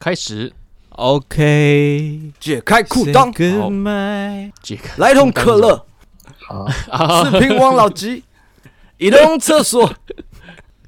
[0.00, 0.50] 开始。
[0.88, 3.30] OK，解开裤裆，
[4.62, 5.86] 解开，来桶可乐，
[7.22, 8.24] 四瓶王老吉，
[8.96, 9.94] 移动厕所。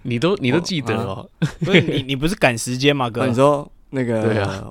[0.02, 1.28] 你都你都记得哦？
[1.64, 3.08] 不是你你不是赶时间吗？
[3.08, 4.66] 哥，你说那个对啊，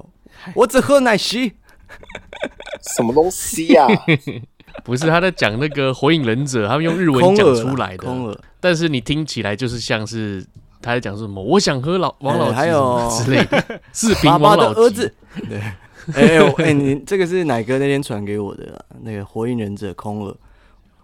[0.55, 1.53] 我只喝奶昔。
[2.95, 3.87] 什么东西呀？
[4.83, 10.45] 不是他在讲那个火影忍者，他们用日文讲出来的，但是你听起来就是像是
[10.81, 11.41] 他在讲什么？
[11.41, 13.63] 我想喝老王老吉，还有之类的。
[13.93, 15.13] 四瓶王老吉的儿子，
[15.49, 15.59] 对，
[16.15, 20.35] 哎哎，你这个是奶哥那天传给我的那个火影忍者空了。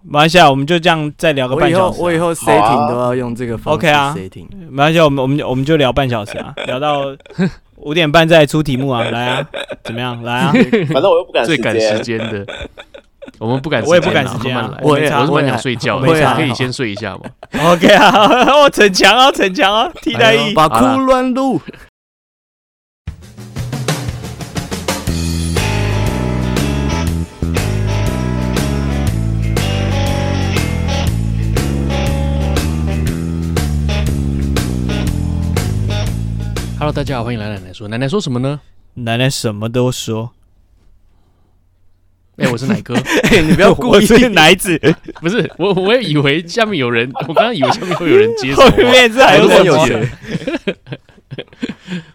[0.03, 2.01] 没关系啊，我们就这样再聊个半小时。
[2.01, 4.15] 我以后 setting 都要用这个方式 OK 啊。
[4.69, 7.01] 没关系，我们我们我们就聊半小时啊，聊到
[7.77, 9.47] 五点半再出题目啊，来啊，
[9.83, 10.21] 怎么样？
[10.23, 10.51] 来啊，
[10.93, 12.45] 反正我又不赶最赶时间的，
[13.39, 14.73] 我们不敢，我也不敢时间啊。
[14.81, 17.21] 我我是蛮想睡觉，可以先睡一下吗
[17.65, 21.61] ？OK 啊， 我逞强啊，逞强啊，替代役，把哭乱录。
[36.79, 37.87] Hello，大家好，欢迎来奶奶说。
[37.87, 38.59] 奶奶说什么呢？
[38.93, 40.31] 奶奶什么都说。
[42.37, 42.93] 哎、欸，我是奶哥。
[43.23, 44.79] 哎、欸，你不要 故意是奶子，
[45.19, 48.53] 不是我，我也以为下面有人，我刚刚以为下面会有人接。
[48.55, 50.05] 后面这还有什么？
[51.37, 51.43] 哎、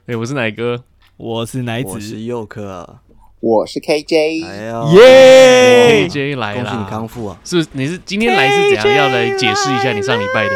[0.06, 0.82] 欸，我是奶哥，
[1.16, 2.98] 我是奶子，我是佑克，
[3.40, 4.46] 我是 KJ。
[4.46, 7.36] 哎呀，耶！KJ 来了，恭喜你康复啊！
[7.44, 7.68] 是不是？
[7.72, 8.96] 你是今天来是怎样？
[8.96, 10.50] 要来解释一下你上礼拜的。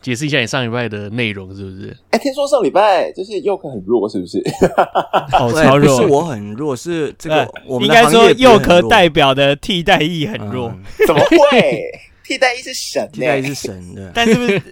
[0.00, 1.96] 解释一下你上礼拜的内容是不是？
[2.10, 4.38] 哎，听说上礼拜就是佑可很弱，是不是？
[5.38, 5.96] 哦，超弱！
[5.98, 10.72] 不是我很弱，是这个我们应该说佑可代表的替代役很弱。
[11.06, 11.82] 怎么会？
[12.24, 14.10] 替代役是神，替代役是神的。
[14.14, 14.62] 但是不是？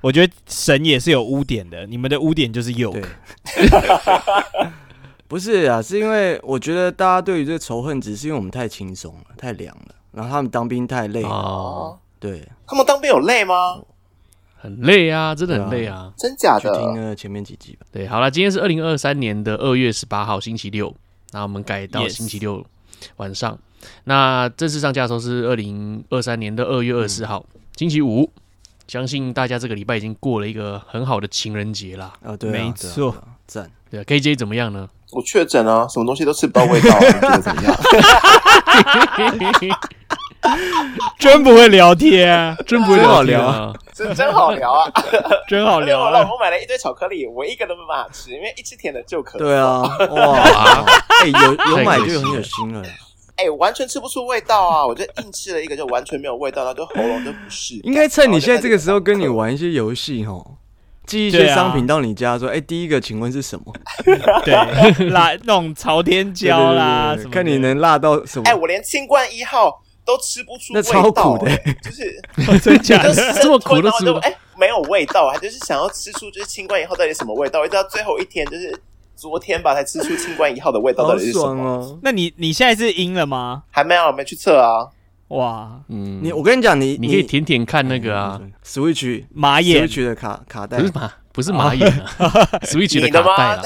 [0.00, 1.86] 我觉得神也是有污点的。
[1.86, 3.00] 你们的污点就是佑可。
[5.26, 9.94] 不是啊，是因为我觉得大家对于这个仇恨值，是因为我们太轻松了，太凉了。
[10.12, 11.98] 然后他们当兵太累了。
[12.18, 13.80] 对，他们当兵有累吗？
[14.60, 16.72] 很累啊，真的很累啊，真假的？
[16.72, 17.86] 去听了前面几集吧。
[17.92, 20.94] 对，好了，今天是二零二三年的二月十八号，星期六。
[21.32, 22.64] 那我们改到星期六
[23.16, 23.58] 晚上。
[24.04, 27.44] 那正式上架的时候是二零二三年的二月二十四号，
[27.76, 28.30] 星期五。
[28.88, 32.10] 相信大家这个礼拜已经过了一个很好的情人节啦。
[32.24, 33.14] 啊，对，没错，
[33.46, 33.70] 赞。
[33.90, 34.88] 对，KJ 怎么样呢？
[35.12, 37.76] 我确诊啊，什么东西都吃不到味道，你觉得怎么样？
[41.18, 43.72] 真不会聊天，真不会好聊啊！
[43.92, 44.90] 真真好聊啊，
[45.48, 46.00] 真好聊。
[46.04, 49.38] 我老婆买了一堆巧克力，我一个都没办法吃，因为一吃甜的就渴。
[49.38, 50.38] 对啊，哇，
[51.22, 52.82] 哎，有有买就很有心了。
[53.36, 54.86] 哎，完全吃不出味道啊！
[54.86, 57.74] 我就硬吃了一个，就完全没有味道，然后就喉咙就不适。
[57.82, 60.44] 应该趁你现在这个时候跟你玩一些游戏哦，
[61.06, 63.72] 寄一些商品到你家，说，哎，第一个请问是什么？
[64.44, 68.44] 对，辣那种朝天椒啦，看你能辣到什么？
[68.48, 69.82] 哎，我连清冠一号。
[70.08, 78.74] 都吃不出味道，那超苦 的，就是真假的，这么苦都吃不哎，没有味道，还就是想要吃出就是清冠一号到底什么味道，一直到最后一天，就是
[79.14, 81.62] 昨天吧，才吃出清冠一号的味道到底是什么。
[81.62, 83.64] 哦、那你你现在是阴了吗？
[83.70, 84.88] 还没有，没去测啊。
[85.28, 91.86] 哇，嗯，你我跟你讲，你你可以舔舔看那个啊，Switch 马眼，Switch 的卡卡带，不是马，不是马眼，
[92.64, 93.62] Switch 的卡带啦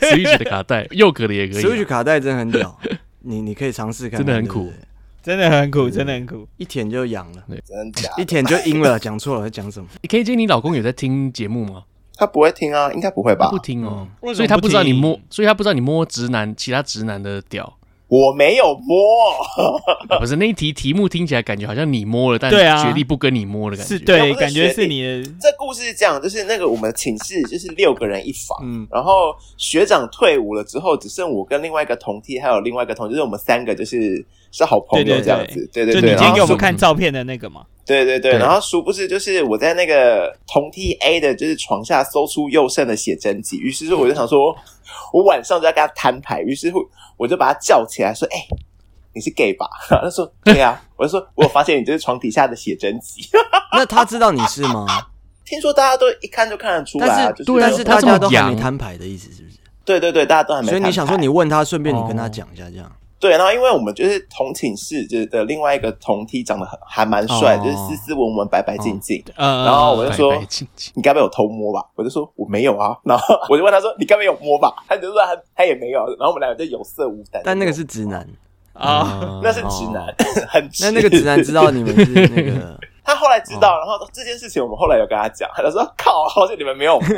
[0.00, 2.76] ，Switch 的卡带，右格的也可以，Switch 卡带真的很屌，
[3.20, 4.72] 你你可以尝试看，真的很苦。
[5.24, 8.98] 真的很苦，真的很苦，一舔就痒了，真的，一舔就阴了。
[8.98, 11.84] 讲错了，在讲什么？KJ，你老公有在听节目吗？
[12.16, 13.48] 他不会听啊，应该不会吧？
[13.50, 17.78] 不听哦，所以他不知道你摸，所以他不知道你摸直男，其他直男的屌。
[18.06, 19.00] 我没有摸，
[20.20, 23.94] 不是那一题题目听起来感觉好像你摸了，但决定不跟你摸的感觉。
[23.94, 25.22] 是对，感觉是你的。
[25.40, 34.24] 这故事是这样，就是那个我们寝室就是六个人一房，嗯，然后学长退伍了之后，只剩我跟另外一个同梯，还有另外一个同，就是我们三个就是
[34.56, 35.68] 是好朋友这样子。
[35.72, 37.66] 对对对，就你今天给我们看照片的那个嘛。
[37.84, 44.56] 对对对，然后殊不知就是我在那个同梯 A 的就是床下搜出佑胜的写真集，于是说我就想说，
[45.12, 46.78] 我晚上就要跟他摊牌，于是乎。
[47.16, 48.48] 我就把他叫起来说：“哎、欸，
[49.12, 53.22] 你是 gay 吧？” 他说：“对呀、啊。”我就说：“我发现你就是床底下的写真集。
[53.70, 54.84] ”那他知道你是吗？
[55.44, 59.58] 听说大家都一看就看得出来，但是但是大家都还没摊牌的意思是不是？
[59.84, 60.70] 对对对，大家都还没牌。
[60.70, 62.90] 所以你想说，你问他，顺便你跟他讲一下这样。
[63.24, 69.24] 对，然后因为我们就是同寝室，就是的另外一个同梯长得很还蛮帅，就是斯斯文文、白白净净。
[69.36, 70.34] 嗯，然后我就说
[70.92, 77.40] ：“你该不会有偷摸吧？”我就说：“我没有啊。”然后我就问他说：“你该不会有摸吧？”他就说：“他他也没有。”然后我们两个就有色无胆。
[77.42, 78.28] 但那个是直男
[78.74, 80.14] 啊，那是直男，
[80.48, 80.84] 很直。
[80.84, 87.08] 那那个直男知道你们是那个 他后来知道，然后这件事情我们后来有跟他讲，他就说：“靠，好像你们没有摸。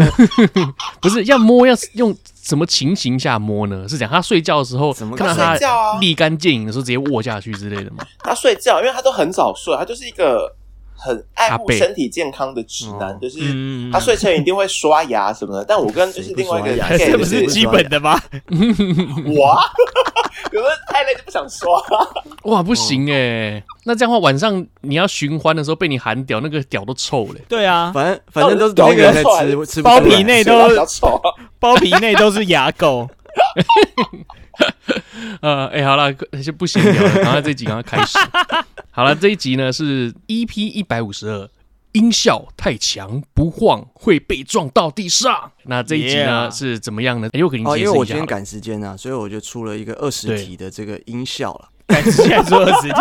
[1.00, 3.86] ”不是要摸，要用什么情形下摸呢？
[3.88, 8.04] 是讲他睡觉的时候，怎么看到他立竿见影的时候直接卧下去之类的吗？
[8.24, 10.56] 他睡觉，因为他都很早睡，他就是一个。
[11.04, 13.40] 很爱护身体健康的直男，就是
[13.92, 15.64] 他睡前一定会刷牙什么的。
[15.68, 18.18] 但我跟就是另外一个牙， 这不是基本的吗？
[18.50, 19.58] 我，
[20.50, 21.78] 有的太累就不想刷。
[22.44, 23.62] 哇，不行哎！
[23.84, 27.34] 那这样的话，晚上你要寻欢的时候被你喊屌，那个屌都臭了。
[27.48, 30.52] 对啊，反正反正都是那个人在吃，吃包皮内都
[31.60, 33.06] 包皮内都是牙垢。
[35.40, 38.18] 呃，哎、欸，好了，就不行了，然后这集刚刚开始。
[38.90, 41.48] 好了，这一集呢是 EP 一百五十二，
[41.92, 45.52] 音效太强不晃会被撞到地上。
[45.64, 46.56] 那这一集呢 Yeah.
[46.56, 47.28] 是怎么样呢？
[47.28, 47.86] 哎、欸，我给你解释一下。
[47.86, 51.68] 因为我今天赶时间啊，所以我就出了一个二十题的这个音效了。
[51.94, 53.00] 赶时间出二十题，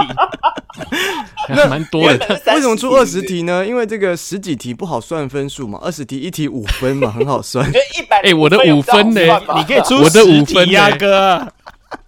[1.50, 2.42] 那蛮多的。
[2.48, 3.66] 为什么出二十题呢？
[3.66, 7.68] 因为这个十几题不好算分数嘛，二十题一题五分嘛，很好算。
[7.98, 9.22] 一百，哎，我的五分呢？
[9.58, 11.52] 你可以出我的五分呀，哥。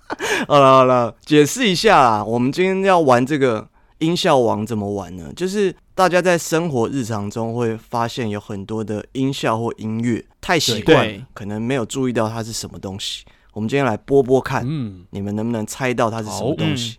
[0.48, 2.24] 好了好了，解释一下啦。
[2.24, 3.68] 我们今天要玩这个
[3.98, 5.32] 音效王怎么玩呢？
[5.36, 13.26] 就是大家在生活日常中会发现有很多的音效或音乐，太习惯，可能没有注意到它是什么东西。
[13.56, 16.98] 我们今天来播播看，嗯，你们能不能猜到它是什么东西？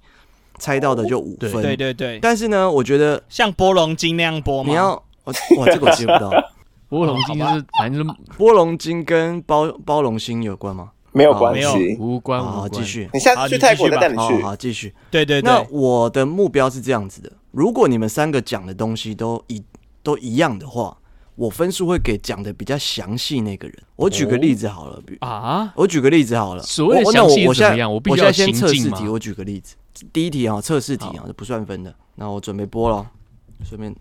[0.58, 1.52] 猜到的就五分。
[1.60, 2.18] 对对对。
[2.18, 4.70] 但是呢，我觉得像波龙金那样播吗？
[4.70, 4.94] 你要，
[5.24, 6.30] 哇，这个我接不到。
[6.88, 8.06] 波龙筋就是，反正
[8.38, 10.92] 波龙金跟包包龙星有关吗？
[11.12, 12.42] 没有关系，无关。
[12.42, 13.06] 好，继续。
[13.12, 14.42] 你下次去泰国再带你去。
[14.42, 14.94] 好，继续。
[15.10, 15.52] 对对对。
[15.52, 19.62] 那我的目标是这样子的：如果你们三个讲的东西都一
[20.02, 20.96] 都一样的话。
[21.36, 23.76] 我分数会给讲的比较详细那个人。
[23.94, 26.62] 我举个例子好了，比啊，我举个例子好了。
[26.62, 27.92] 所谓详细怎么样？
[27.92, 29.76] 我我现在先测试题，我举个例子。
[30.12, 31.94] 第一题啊，测试题啊，不算分的。
[32.14, 33.06] 那我准备播了，
[33.64, 33.94] 顺便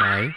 [0.00, 0.32] 来。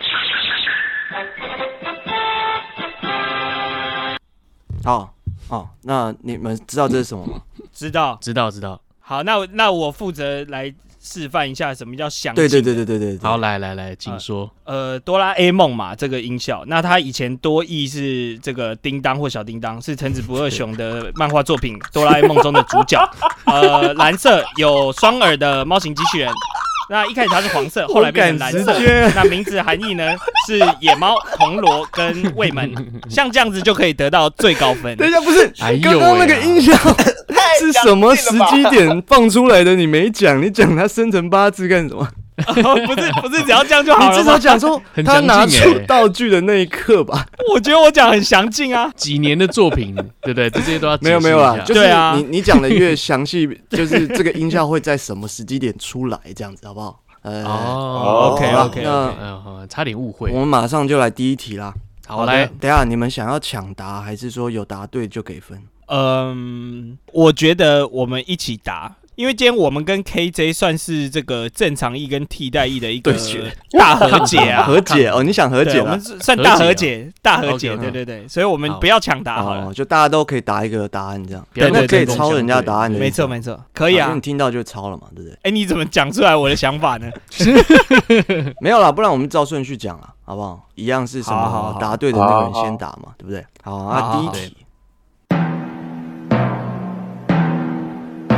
[4.83, 5.13] 好，
[5.47, 7.41] 好，那你们知道这是什么吗？
[7.71, 8.81] 知道，知道，知道。
[8.99, 10.73] 好，那那我负责来。
[11.01, 12.47] 示范一下什么叫详尽？
[12.47, 14.49] 对对对对对对，好，来来来，请说。
[14.65, 23.03] 呃，哆啦 A 梦嘛，这个音效，那它以前多益是这个叮当或小叮当，是藤子不二雄的漫画作品《哆啦 A 梦》中的主角。
[23.45, 26.31] 呃，蓝色有双耳的猫型机器人。
[26.89, 28.77] 那一开始它是黄色， 后来变成蓝色。
[29.15, 30.13] 那名字含义呢
[30.45, 32.69] 是野猫、铜锣跟卫门，
[33.09, 34.97] 像这样子就可以得到最高分。
[34.97, 35.47] 等一下，不是
[35.81, 36.73] 刚刚那个音效
[37.61, 39.75] 是什么时机点放出来的？
[39.75, 42.07] 你没讲，你讲他生辰八字干什么？
[42.41, 44.11] 不是不是，只要这样就好了。
[44.11, 47.23] 你至少讲说 他拿出道具的那一刻吧。
[47.53, 50.49] 我觉得我讲很详尽啊，几年的作品，对不对？
[50.49, 56.99] 这些都要没有没有啊，就是你你讲的越详细，就是这个音效会在什么时机点出来，这样子好不好？
[57.21, 60.31] 呃，哦，OK OK，那差点误会。
[60.31, 61.71] 我们马上就来第一题啦。
[62.07, 65.61] 好，来，等下你们想要抢答，还是说有答对就给分？
[65.93, 68.95] 嗯，我觉得我们一起答。
[69.15, 73.13] 因为今天我们跟 KJ 算是这个正常役跟替代役的一个
[73.77, 75.79] 大和解啊， 和解哦，你想和解？
[75.79, 85.37] 我们算大和解，大和解，对对对，所以我们不要抢答好了，就大家都可以答一个答案这样，对，那可以抄人家答案的，没错没错，可以啊，你听到就抄了嘛，对不对？
[85.43, 87.11] 哎，你怎么讲出来我的想法呢？
[88.61, 90.67] 没有啦，不然我们照顺序讲啊，好不好？
[90.75, 91.77] 一样是什么？
[91.79, 93.45] 答对的那个人先答嘛，对不对？
[93.61, 94.55] 好，那第一题。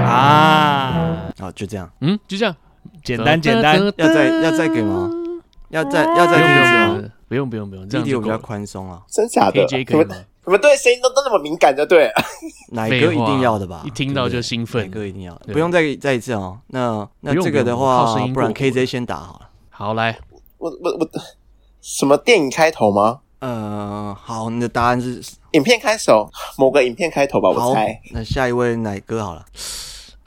[0.03, 2.55] 啊，好，就这样，嗯，就这样，
[3.03, 5.09] 简单简单，要再要再给吗？
[5.69, 7.09] 要再要再给吗？
[7.27, 9.01] 不用不用不用，这样就比较宽松啊。
[9.09, 9.65] 真假的？
[9.85, 10.15] 可以吗？
[10.45, 12.11] 我们对声音都都那么敏感，就对。
[12.71, 13.81] 奶哥一定要的吧？
[13.85, 16.59] 一听到就兴奋，奶哥一定要，不用再再一次哦。
[16.67, 19.49] 那那这个的话，不然 KJ 先打好了。
[19.69, 20.19] 好，来，
[20.57, 21.09] 我我我，
[21.81, 23.21] 什么电影开头吗？
[23.39, 25.21] 呃，好，你的答案是
[25.53, 27.99] 影片开首，某个影片开头吧，我猜。
[28.11, 29.45] 那下一位奶哥好了。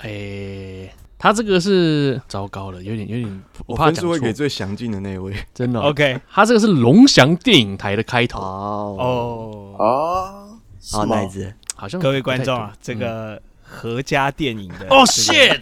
[0.06, 4.10] 哎、欸，他这个是糟糕了，有点有点，我怕讲错。
[4.12, 5.88] 会给最详尽的那位，真的、哦。
[5.88, 8.40] OK，他这个是龙翔电影台的开头。
[8.40, 10.58] 哦哦哦，
[10.92, 15.60] 好奶子，好像各位观众啊，这个合家电影的哦，shit，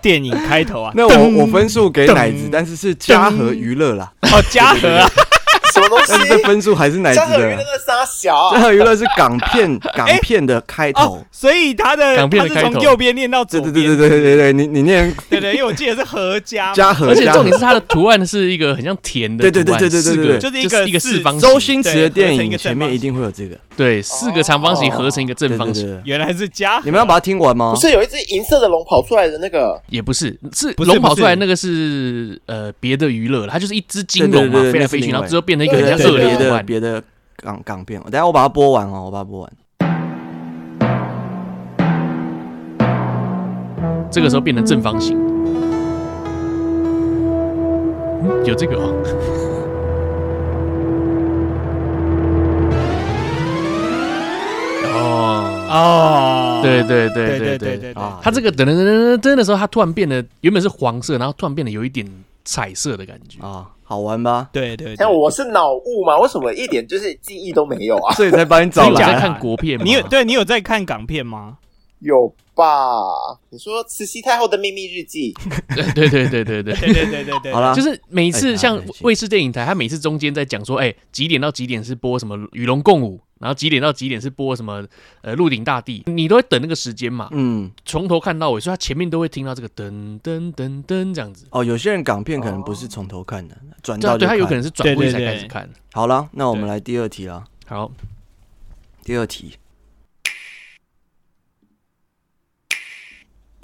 [0.00, 0.90] 电影开头啊。
[0.96, 4.10] 那我我分数给奶子，但是是嘉禾娱乐啦。
[4.22, 5.06] 哦，嘉禾啊，
[5.74, 6.38] 什么东但是这？
[6.38, 7.64] 分数还是奶子江河鱼那的。
[7.64, 23.56] 个沙小这啊，个娱乐是港片， 港片的开头哦。，所以他的港片是的开头从右边念到左对边，对对对对对对，你你念对对，因为我记得是合家嘛，嘉禾，而且重点是它的图案是一个很像田的图案，对对对对对对就是一个一个个四方形周，星驰的电影前面一定会有这个。
[23.76, 26.80] 对，四个长方形合成一个正方形，对对对原来是家。
[26.84, 27.80] 你们要把它听完吗不？
[27.80, 29.80] 是有一只银色的龙跑出来的那个？
[29.88, 36.36] 也不是，是龙跑出来那个是呃别的娱乐，它就是一只金龙嘛对对对对飞来飞去，然后之后变成一个别。
[36.36, 37.02] 的别的
[37.36, 39.50] 港港片，等下我把它播完哦，我把它播完。
[44.10, 45.18] 这个时候变成正方形，
[48.22, 48.94] 嗯有这个哦。
[54.96, 55.00] 哦，
[55.68, 62.08] 哦，对对对对对对，对对对对，啊，它这个噔噔噔噔噔的时候，它突然变得原本是黄色，然后突然变得有一点
[62.44, 63.44] 彩色的感觉。
[63.44, 64.48] 啊，好玩吧？
[64.50, 66.18] 对对对像我是脑雾吗？
[66.18, 68.14] 为什么一点就是记忆都没有啊？
[68.14, 68.88] 所以才把你找来。
[68.88, 71.58] 所以我在看国片嘛，你有对你有在看港片吗？
[72.04, 73.02] 有吧？
[73.48, 75.34] 你说慈禧太后的秘密日记，
[75.74, 76.62] 对对对对对。
[76.62, 76.74] 对。
[76.74, 77.40] 对对对对。
[77.44, 84.86] 对，好了，就是每次哎像好卫视电影台，它每次中间在讲说，哎、几点到几点是播什么《与龙共舞》，然后几点到几点是播什么
[85.22, 91.46] 呃《鹿鼎大帝》，你都会等那个时间嘛，嗯，从头看到尾，所以他前面都会听到这个噔噔噔噔这样子。
[91.50, 95.68] 哦，有些人港片可能不是从头看的，转到就对，它有可能是转过去才开始看。
[95.92, 96.68] 好了，那我们对。
[96.68, 97.44] 来第二题啦。
[97.66, 97.90] 好，
[99.02, 99.54] 第二题，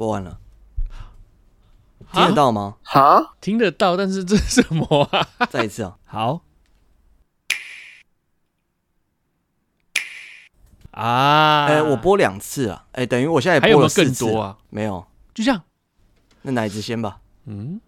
[0.00, 0.38] 播完了，
[2.10, 2.76] 听得到吗？
[2.82, 3.34] 哈？
[3.38, 5.28] 听得到，但是这是什么啊？
[5.50, 6.40] 再一次啊， 好
[10.92, 14.40] 啊，哎，我播两次啊，哎，等于我现在也播还有没有更次多？
[14.40, 14.56] 啊？
[14.70, 15.62] 没有，就这样，
[16.40, 17.20] 那奶子先吧。
[17.44, 17.78] 嗯，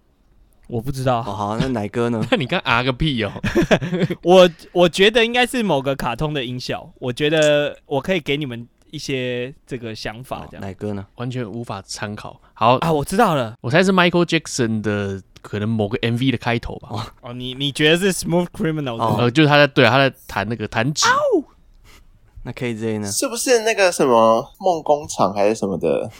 [0.69, 2.23] 我不知道哦，，好，那奶哥呢？
[2.31, 3.33] 那 你刚啊个屁哦！
[4.23, 11.05] 我我觉得应该是某个卡通的音效，我觉得我可以给你们一些这个想法，这样奶哥呢？
[11.17, 12.39] 完全无法参考。
[12.53, 17.15] 好，啊，我知道了，我猜是 Michael Jackson 的可能某个 MV 的开头吧。
[17.23, 21.07] 哦，你你觉得是 Smooth Criminal 哦呃，就是他在对啊，他在弹那个弹指。
[22.45, 23.11] 那 KJ 呢？
[23.11, 26.11] 是不是那个什么梦工厂还是什么的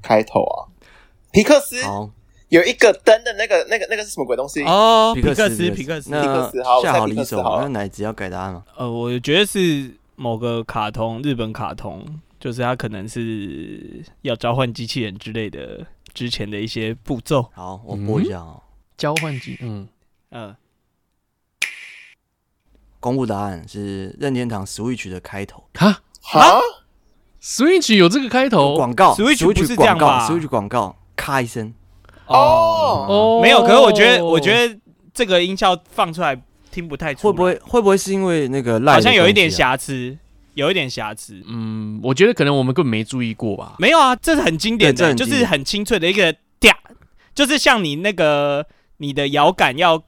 [0.00, 0.72] 开头啊？
[1.30, 2.08] 皮克斯好，
[2.48, 4.62] 有一个灯的那个、那个、那个是什么鬼东西？
[4.64, 8.62] 哦，皮克克斯，皮皮克斯，皮克斯好下好离手好，那奶子要改答案吗？
[8.76, 12.06] 呃，我觉得是某个卡通，日本卡通，
[12.38, 17.50] 就是它可能是要召唤机器人之类的之前的一些步骤。
[17.52, 18.62] 好，我播一下哦。
[18.96, 19.88] 交换机，嗯，
[20.30, 20.54] 嗯，
[23.00, 25.64] 公布答案是任天堂 Switch 的开头。
[25.74, 26.02] 哈？
[26.20, 26.60] 哈
[27.42, 28.76] ？，Switch 有这个开头？
[28.76, 31.74] 广告 Switch 不是这样广告吧？Switch 广告，咔一声，
[32.26, 33.06] 哦。
[33.08, 34.78] 哦，没有，可是我觉得，我觉得
[35.12, 36.40] 这个音效放出来
[36.72, 38.94] 听不太出来，会不会会不会是因为那个赖？
[38.94, 40.16] 好像有一点瑕疵，
[40.54, 41.40] 有一点瑕疵。
[41.46, 43.76] 嗯，我觉得可能我们根本没注意过吧。
[43.78, 46.72] 没有啊，这是很经典的，就是很清脆的一个嗲，
[47.34, 50.02] 就是像你那个你的摇杆要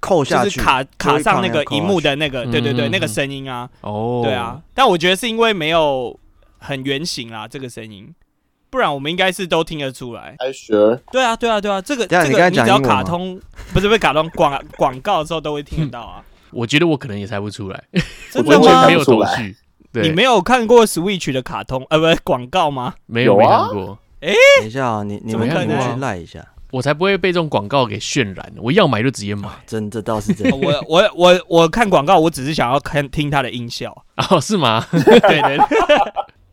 [0.00, 4.60] 扣下去，就是卡卡上那个荧幕的那个，对对对，嗯那个声音啊，哦，对啊。
[4.74, 6.18] 但我觉得是因为没有
[6.58, 8.12] 很圆形啦，这个声音，
[8.70, 10.34] 不然我们应该是都听得出来。
[10.38, 11.00] I sure？
[11.10, 13.40] 对啊，对啊，对啊，这个这个你只要卡通，
[13.72, 16.22] 不是不是卡通 广广告的时候都会听得到啊。
[16.52, 17.84] 我觉得我可能也猜不出来，
[18.30, 18.94] 真的吗没？
[18.94, 19.56] 有头绪。
[19.92, 22.94] 对，你没有看过 Switch 的卡通呃，不是广告吗？
[23.06, 28.52] 没有没看过，哎等一下啊，你你们可能去赖一下，我才不会被这种广告给渲染。
[28.58, 29.48] 我要买就直接买。
[29.66, 30.56] 真这倒是真 的。
[30.56, 34.04] 我我我我看广告，我只是想要看听它的音效。
[34.30, 34.86] 哦，是吗？
[34.92, 35.58] 对对对，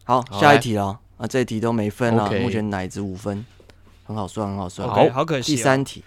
[0.04, 3.44] 好，好下一题了啊，这一题都没分了目前奶子五分，
[4.06, 4.88] 很好算，很好算。
[4.88, 5.56] OK，好可惜哦。
[5.56, 6.04] 第三题，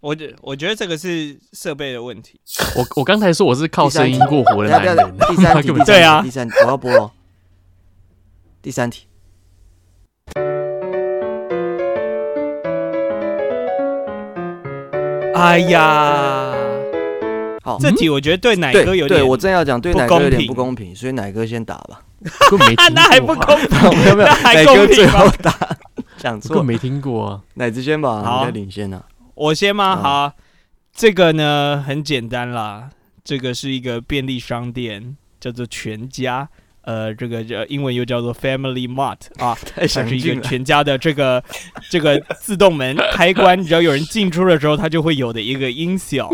[0.00, 2.38] 我觉我觉得这个是设备的问题。
[2.76, 4.96] 我我刚才说我是靠声音过活的男人，
[5.28, 7.10] 第三题，对啊第三题，我要播了。
[8.60, 9.06] 第三题，
[15.34, 16.54] 哎呀，
[17.62, 22.02] 好，这题我觉得对奶对对，哥有点，我正要讲对不奶哥有点公平不公平，所以奶哥先打吧。
[22.76, 25.76] 啊 那还不公平，没有没有，那还奶哥最公平吗后打，
[26.18, 27.40] 讲错，没听过啊。
[27.54, 29.02] 奶子先吧，好你在领先呢。
[29.34, 29.94] 我先吗？
[29.98, 30.32] 嗯好，
[30.94, 32.90] 这个呢很简单啦，
[33.24, 36.48] 这个是一个便利商店，叫做全家，
[36.82, 40.40] 呃，这个这英文又叫做 Family Mart 啊，太它是一个。
[40.42, 41.42] 全家的这个
[41.88, 46.30] 这个自动门开关，只要有人进出的时候，它就会有的一个音效。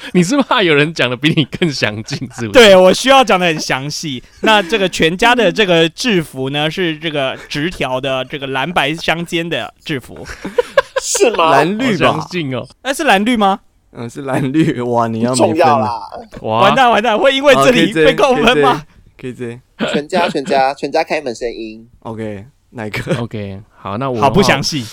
[0.12, 2.52] 你是怕有人讲的比你更详尽，是不是？
[2.52, 4.22] 对我需要讲的很详细。
[4.42, 10.26] 那这个全家的这个制服呢，是这个直条的这个蓝白相间的制服。
[11.00, 11.50] 是吗？
[11.52, 12.66] 蓝绿吧好相，信哦。
[12.82, 13.60] 哎，是蓝绿吗？
[13.92, 16.00] 嗯，是蓝绿哇，你要重没分啦！
[16.42, 18.84] 哇完，蛋完蛋，会因为这里被扣分吗
[19.18, 19.60] ？？KJ，
[19.92, 24.84] 全家全家全家开门声音，OK，哪个？OK，好，那我好不详详细，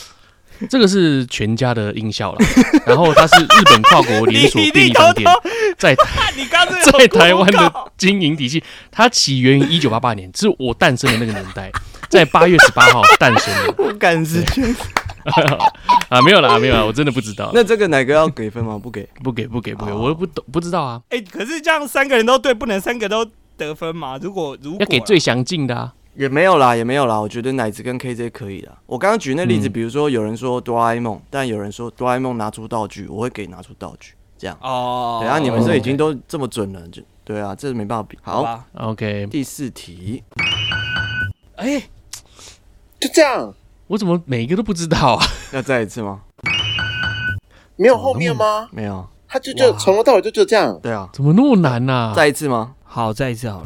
[0.69, 2.39] 这个是全家的音效了，
[2.85, 5.29] 然后它是日本跨国连锁 便利商店
[5.77, 5.95] 在
[6.35, 11.71] 你刚刚这个在台湾的经营体系，它起源于一九八八年，是我诞生的那个年代，
[12.09, 14.75] 在八月十八号诞生的我赶时间。
[16.09, 18.77] 啊，没有啦，没有啦，我真的不知道，那这个哪个要给分吗？
[18.77, 19.09] 不给。
[19.23, 23.25] 不给不给不给，哦我又不懂不知道啊，哎、可是这样三个人都对，不能三个都
[23.57, 24.19] 得分吗？
[24.21, 27.19] 如果如果要给最详尽的啊，也没有啦，也没有啦。
[27.19, 28.77] 我觉得奶子跟 KJ 可以啦。
[28.85, 34.57] 我刚刚举那例子，嗯比如说有人说哆啦 A 梦，但有人说哆啦 A 梦拿出道具，我会给拿出道具，这样。
[34.61, 38.17] 哦，对啊，你们哦这已经都这么准了，就对啊，这没办法比。
[38.21, 40.23] 好，，OK，第四题，
[41.57, 41.81] 哎、
[42.99, 43.53] 就这样，
[43.87, 45.25] 我怎么每一个都不知道啊？
[45.51, 46.21] 要再一次吗？
[47.75, 48.69] 没有后面吗？
[48.71, 49.05] 没有。
[49.27, 50.79] 他就就从头到尾就就这样。
[50.81, 52.13] 对啊，怎么那么难啊？
[52.15, 52.73] 再一次吗？
[52.85, 53.65] 好，再一次好了。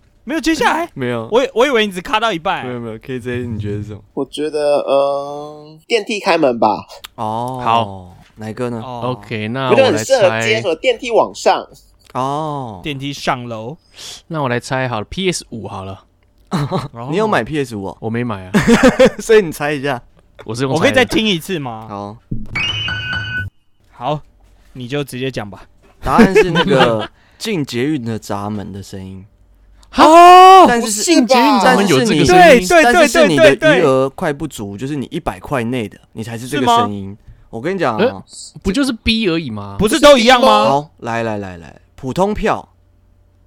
[0.23, 2.65] 没有接下来， 没有，我以我以为你只卡到一半。
[2.65, 4.01] 没，有没有，KJ 你觉得是什么？
[4.13, 6.85] 我觉得，呃，电梯开门吧，
[7.15, 8.81] 哦，好，哪个呢？
[8.83, 9.15] 哦。
[9.17, 11.65] OK，那我觉得很我来适合接猜什，么电梯往上。
[12.13, 13.77] 哦，电梯上楼，
[14.27, 16.03] 那我来猜好了，PS 五好了，
[17.09, 18.51] 你有买 PS 五哦，我没买啊，
[19.19, 20.01] 所以你猜一下。
[20.43, 21.85] 我是用我可以再听一次吗？
[21.87, 22.17] 好，
[23.91, 24.19] 好，
[24.73, 25.63] 你就直接讲吧。
[26.03, 29.23] 答案是那个进捷运的闸门的声音，
[29.97, 37.17] 哦但是是但是是你闸门有这个声音，对对但是是你的对对余额快不足，就是你一百块内的，你才是这个声音。
[37.49, 38.23] 我跟你讲啊，
[38.63, 39.75] 不就是 B 而已吗？
[39.77, 40.47] 不是都一样吗？
[40.65, 42.69] 好，来来来来，普通票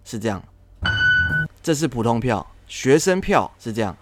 [0.04, 0.42] 是这样，
[1.62, 3.96] 这是普通票，学生票是这样，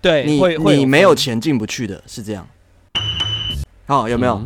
[0.00, 0.40] 对，你
[0.76, 2.46] 你没有钱进不去的是这样。
[3.86, 4.40] 好，有没有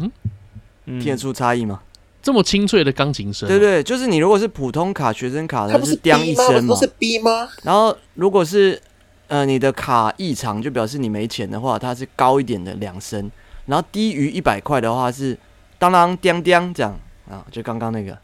[0.87, 1.83] 听得出差异吗？
[2.27, 3.49] 这么清脆的钢琴声？
[3.49, 6.45] 对，对，就是你如果是普通卡、学生卡，它是是叮一吗？
[6.45, 6.87] 不声嘛是都。
[6.89, 7.49] 是 B 吗？
[7.63, 8.83] 然后如果是
[9.29, 13.31] 呃你的卡异常，就表示你没钱的话，它是高一点的两声。
[13.67, 15.39] 然后低于一百块的话是
[15.79, 16.99] 当当叮叮这样
[17.31, 18.19] 啊，就刚刚那个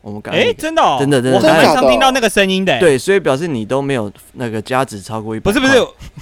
[0.00, 5.52] 我们刚刚哎，那个真的哦，真的真的我很常听到那个声音的。，对，所以表示你都没有那个价值超过一百。
[5.52, 5.74] 不是不是，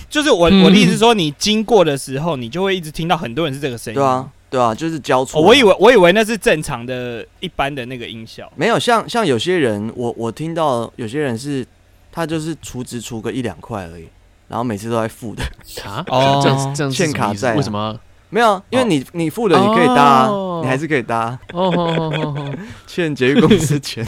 [0.09, 3.95] 就是我嗯我的意思是说，你经过的时候，你就会一直听到很多人是这个声音。
[3.95, 8.51] 对啊，对啊，就是交错哦，我以为我以为那是正常的、一般的那个音效。
[8.57, 11.65] 没有，像像有些人，我我听到有些人是
[12.11, 14.09] 他就是储值储个一两块而已，
[14.49, 15.45] 然后每次都在付的。
[15.87, 17.99] 啊，哦这样这样欠卡债啊为什么？
[18.33, 21.41] 没有，因为你你付了，你可以搭啊，哦你还是可以搭啊。
[21.53, 22.55] 哦哦哦哦哦，
[22.87, 24.07] 欠捷运公司钱。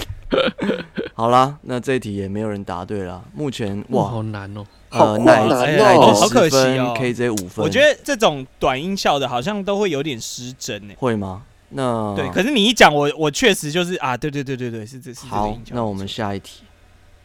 [1.14, 3.22] 好啦，那这一题也没有人答对啦。
[3.34, 4.64] 目前哇，哇，好难哦。
[4.92, 10.94] 呃，奶奶哦好可惜哦，KJ 五分，我觉得这种短音效的，好像都会有点失真诶。
[10.98, 11.42] 会吗？
[11.70, 16.64] 那对，可是你一讲，我我确实就是啊，对对对对对，是这是这个好音，那我们下一题。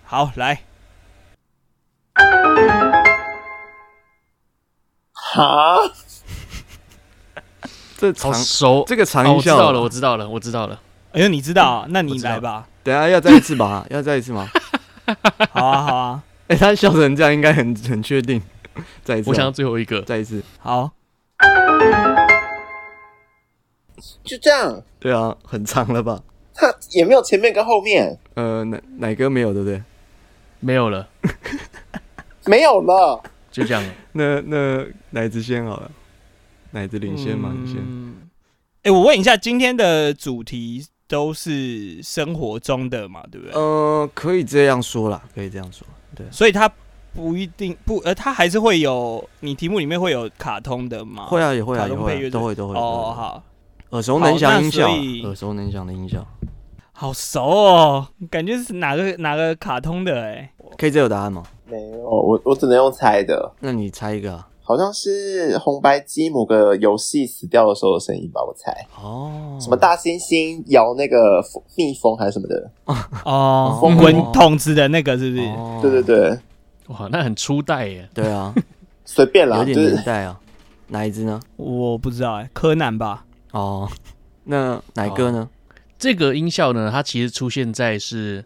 [0.06, 0.62] 好来，
[5.12, 5.78] 哈，
[7.98, 10.80] 这长好熟，这个长哦，音效，我知道了，我知道了，我知道了。
[11.12, 11.86] 哎呦，你知道啊？
[11.90, 12.68] 那你来吧。
[12.84, 13.86] 等下要再一次吧？
[13.92, 14.48] 要再一次吗？
[15.52, 18.42] 好 啊好啊，哎， 他笑成这样，应该很很确定。
[19.04, 20.42] 再一次哦，我想要最后一个，再一次。
[20.60, 20.92] 好，
[24.24, 26.22] 就这样，对啊，很长了吧？
[26.54, 29.82] 他也没有前面跟后面，呃，哪哪个没有，对不对？
[30.60, 31.08] 没有了，
[32.46, 33.22] 没有了。
[33.52, 33.94] 就这样了。
[34.12, 35.92] 那那奶子先好了，
[36.72, 37.78] 奶子领先嘛，你先。
[37.80, 38.16] 嗯。
[38.84, 43.56] 哎，我问一下，今天的主题都是生活中的嘛，对不对？
[43.56, 45.86] 呃，可以这样说啦，可以这样说。
[46.18, 46.70] 对，所以它
[47.14, 51.26] 不一定不，呃，它还是会有，你题目里面会有卡通的嘛？
[51.28, 52.76] 会啊，也会啊，卡也会啊，通配乐都会都会。
[52.76, 53.44] 哦，好，
[53.92, 54.90] 耳熟能详音效
[55.24, 56.26] 耳熟能详的音效。
[56.92, 61.44] 好熟哦，感觉是哪个哪个卡通的哎？KJ 有答案吗？
[61.66, 64.48] 没有，我我只能用猜的，那你猜一个啊。
[64.68, 68.86] 好像是红白机某个游戏死掉的时候的声音吧，我猜。
[69.02, 71.42] 哦，什么大猩猩摇那个
[71.78, 72.70] 蜜蜂还是什么的？
[73.24, 75.42] 哦，风滚筒子的那个是不是？
[75.44, 76.40] 哦对对对，
[76.88, 78.10] 哇，那很初代耶。
[78.14, 78.54] 对啊，
[79.06, 80.38] 随便啦，有点就是年代啊。
[80.88, 81.40] 哪一只呢？
[81.56, 83.26] 我不知道哎，柯南吧？
[83.54, 83.90] 哦，
[84.44, 85.50] 那哪个呢？
[85.98, 88.44] 这个音效呢，它其实出现在是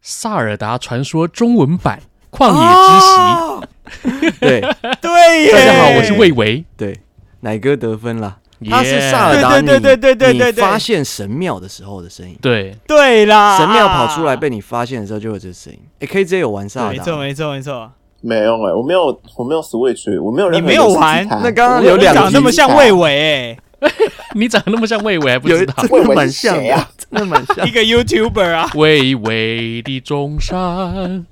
[0.00, 2.00] 萨尔达传说中文版
[2.38, 4.32] 《旷野之息》。
[4.38, 4.60] 对
[5.02, 6.64] 对耶，大家好，我是魏维。
[6.76, 6.96] 对，
[7.40, 8.36] 奶哥得分了。
[8.70, 12.36] 他是萨尔达，对对对对对对你发现神庙的时候的声音。
[12.40, 15.78] 对，对啦，神庙跑出来被你发现的时候，就有这声音。
[16.00, 17.10] 哎，KJ 有玩萨尔没达没？
[17.10, 17.90] 错没错没错。
[18.20, 23.88] 没有哎、我没有，我没有 Switch，我没有你没有玩那刚刚有两长那么像魏伟哎，
[24.34, 25.74] 你长得那么像魏伟， 还不有知道？
[25.86, 27.70] 真的蛮魏伟是像啊，真的蛮像 一。
[27.70, 28.68] 个 YouTuber 啊。
[28.74, 31.24] 巍巍的中山，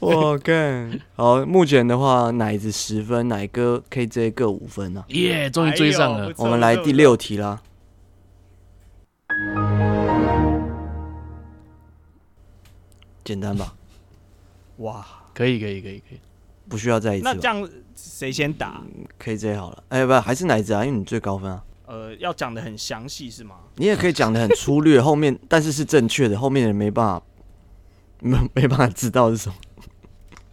[0.02, 5.04] 我看好，目前的话，奶子十分，奶哥 KJ 各五分啊。
[5.08, 7.60] 耶，终于追上了我们来第六题啦。
[13.22, 13.74] 简单吧，
[14.78, 16.20] 哇，可以，可以，可以，可以。
[16.66, 17.32] 不需要再一次吧。
[17.34, 18.82] 那这样谁先打
[19.22, 21.62] ？KJ 好了，哎、不，还是奶子啊，因为你最高分啊。
[21.84, 23.56] 呃，要讲的很详细是吗？
[23.76, 27.22] 你也可以讲的很粗略，后面但是是正确的，后面的人没办法，
[28.20, 29.54] 没没办法知道是什么，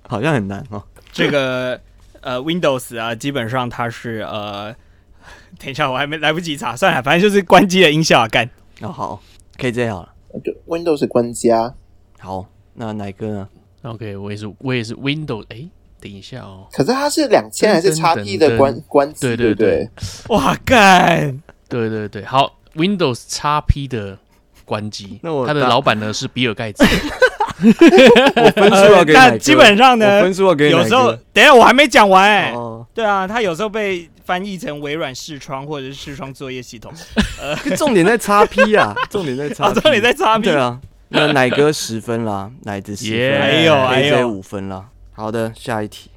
[0.08, 0.84] 好像很难哦。
[1.12, 1.80] 这个
[2.22, 4.74] 呃，Windows 啊，基本上它是呃，
[5.60, 8.50] 等一下我还没来不及查，算了，反正就是关机的音效啊，干。
[8.82, 9.24] 哦，好
[9.58, 11.74] 可以这样了，就 Windows 关机啊，
[12.20, 13.50] 好，那奶哥呢
[13.84, 15.46] ？OK，我也是，我也是 Windows。
[15.50, 15.67] 哎，
[16.00, 16.67] 等一下哦。
[16.72, 19.89] 可是它是两千还是叉 P 的关关机，对对对？
[20.30, 21.41] 哇，干！
[21.70, 24.20] 对对对，好，Windows XP 的
[24.63, 26.84] 关机，那我的老板呢是比尔盖茨。
[28.36, 30.70] 我分数要给但基本上呢分数要给。
[30.70, 36.91] 有时候，等下我还没讲完哎、哦，对啊，它有时候被翻译成微软视窗或者是视窗作业系统。
[37.76, 40.43] 重点在叉 P 啊， 重点在叉啊，P，重点在叉 P。
[40.43, 44.86] 对啊，那奶哥十分啦，奶子十分，耶哎呦哎，KJ，五分啦。
[45.13, 46.12] 好的，下一题，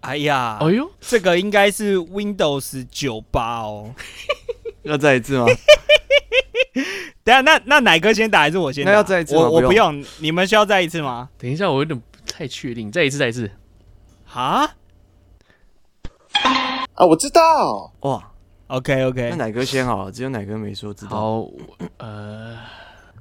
[0.00, 3.90] 哎呀，哎呦，这个应该是 Windows 九八哦。
[4.82, 5.46] 要再一次吗？
[7.24, 8.90] 等下，那那奶哥先打还是我先打？
[8.90, 11.30] 那要再一次吗我我不用，你们需要再一次吗？
[11.38, 13.50] 等一下，我有点不太确定，再一次，再一次。
[14.32, 14.68] 啊
[16.94, 18.30] 啊，我知道，哇
[18.66, 21.16] ，，OK OK 那奶哥先好了，只有奶哥没说知道。
[21.16, 21.48] 好，
[21.98, 22.58] 呃，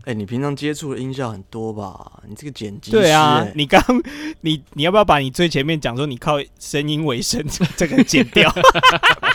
[0.05, 2.23] 哎、你平常接触的音效很多吧？
[2.27, 3.81] 你这个剪辑师、对啊哎，你刚
[4.41, 7.41] 你你要不要把你最前面讲说你靠声音为生
[7.77, 8.53] 这个剪掉？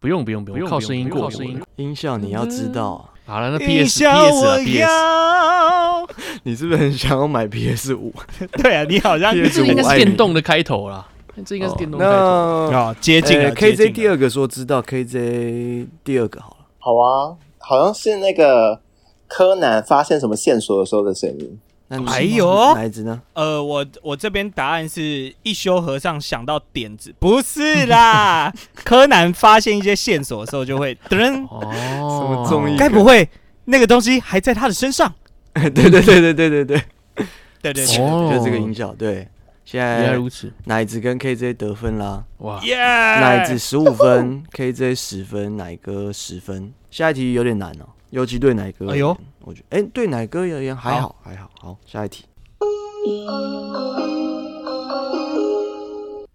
[0.00, 1.60] 不用，不用，不用，靠声音过，靠声音。
[1.76, 3.04] 音效你要知道啊。
[3.26, 4.46] 好了，那音 PS 效 PS
[4.82, 8.10] 啊我 PS， 你是不是很想要买 PS 五？
[8.62, 11.06] 对啊，你好像这应该是电动的开头啦，
[11.44, 12.70] 这应该是电动的开头。
[12.72, 16.66] 那哦接近了呃接近 KJ 第二个说知道，KJ 第二个好了。
[16.78, 18.80] 好啊，好像是那个
[19.28, 21.60] 柯南发现什么线索的时候的声音。
[21.92, 23.20] 那你哎呦奶子呢？
[23.32, 28.52] 呃，我我这边答案是一休和尚想到点子，不是啦。
[28.84, 33.28] 柯南发现一些线索的时候就会噔，哦， 什么综艺该不会
[33.64, 35.12] 那个东西还在他的身上？
[35.52, 36.82] 对对对对对对对，
[37.60, 38.94] 对对就是这个音效。
[38.94, 39.26] 对，
[39.64, 42.76] 现原来在如此，奶子跟 KJ 得分啦，哇，耶！
[42.76, 46.72] 奶子十五分，KJ 十分，奶哥十分。
[46.88, 48.94] 下一题有点难哦，尤其对奶哥而言。
[48.94, 51.50] 哎呦我觉得，哎，对奶哥而言还好，还好。
[51.60, 52.24] 好，下一题。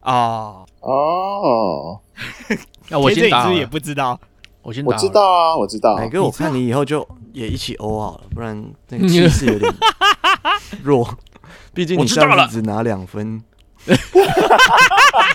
[0.01, 1.99] 哦，哦，
[2.89, 4.19] 那我先打好了，你是不是也不知道？
[4.61, 4.99] 我我先打我。
[4.99, 5.95] 知道啊，我知道。
[5.97, 9.71] 奶哥，我看你以后就也一起欧好了，不然那个气势有点
[10.83, 11.07] 弱。
[11.73, 13.43] 毕竟你上次只拿两分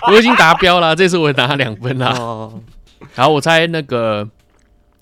[0.07, 2.09] 我已经达标了，这次我也拿两分了。
[2.19, 2.59] 哦。
[3.15, 4.27] 然后我猜那个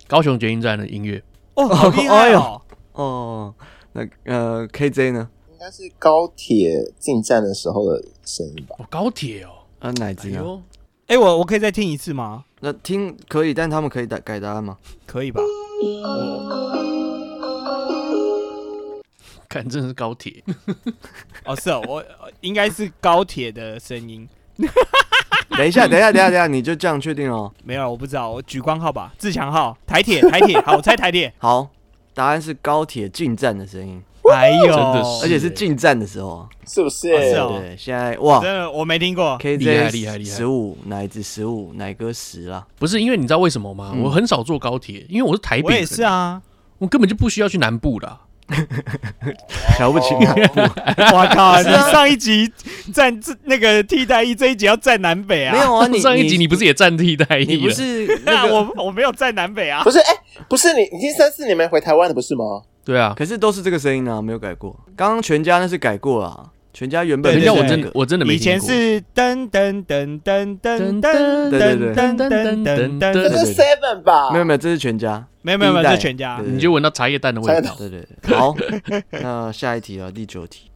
[0.07, 1.21] 高雄捷运站的音乐，
[1.59, 2.61] 哦，好厉害哦！
[2.93, 3.53] 哦，
[3.91, 5.29] 那呃，KJ 呢？
[5.51, 8.77] 应该是高铁进站的时候的声音吧？
[8.79, 10.61] 哦，高铁哦，啊，奶子呢？
[11.07, 12.45] 哎我我可以再听一次吗？
[12.61, 14.77] 那听可以，但他们可以改改答案吗？
[15.05, 15.41] 可以吧？
[19.49, 20.41] 看真的是高铁，
[21.43, 24.29] 哦，是哦，我呃应该是高铁的声音。
[25.59, 27.51] 等一下， 等一下，等一下，等一下，你就这样确定哦？
[27.65, 31.33] 没有，我不知道，我举光号吧，自强号，台铁， 台铁，好，我猜台铁。
[31.37, 31.67] 好，
[32.13, 36.49] 答案是高铁进站的声音，哎呦，真的是而且是进站的时候啊。
[36.65, 37.11] 是不是？
[37.11, 39.37] 哦是哦对，现在哇真的我没听过。
[39.39, 42.65] ，KJ 厉害厉害厉害十五，奶子十五，奶哥十啦。
[42.77, 43.91] 不是因为你知道为什么吗？
[43.93, 46.41] 嗯我很少坐高铁，因为我是台北也是啊，
[46.77, 48.21] 我根本就不需要去南部的啊。
[49.77, 50.61] 瞧不起南部，
[51.15, 51.57] 我靠！
[51.63, 52.51] 你上一集
[52.93, 55.53] 站这那个替代役，这一集要站南北啊？
[55.55, 55.87] 没有啊？
[55.87, 57.69] 你上一集你不是也站替代役你不？
[57.69, 58.55] 是那那个？
[58.55, 59.91] 我我没有站南北啊不。
[59.91, 60.13] 是，哎、
[60.47, 62.61] 不是你，已经三四年没回台湾了，不是吗？
[62.83, 64.75] 对啊，可是都是这个声音啊，没有改过。
[64.95, 74.31] 刚刚全家那是改过啦，全家原本对对对人家我真的我真的没以前是噔噔噔噔噔噔噔噔噔噔噔噔，这是 Seven 吧？
[74.31, 75.25] 没有没有，这是全家。
[75.41, 76.39] 没有没有没有，这是全家。
[76.45, 77.73] 你就闻到茶叶蛋的味道。
[77.77, 78.55] 对对对，好，
[79.09, 80.69] 那下一题啊，第九题。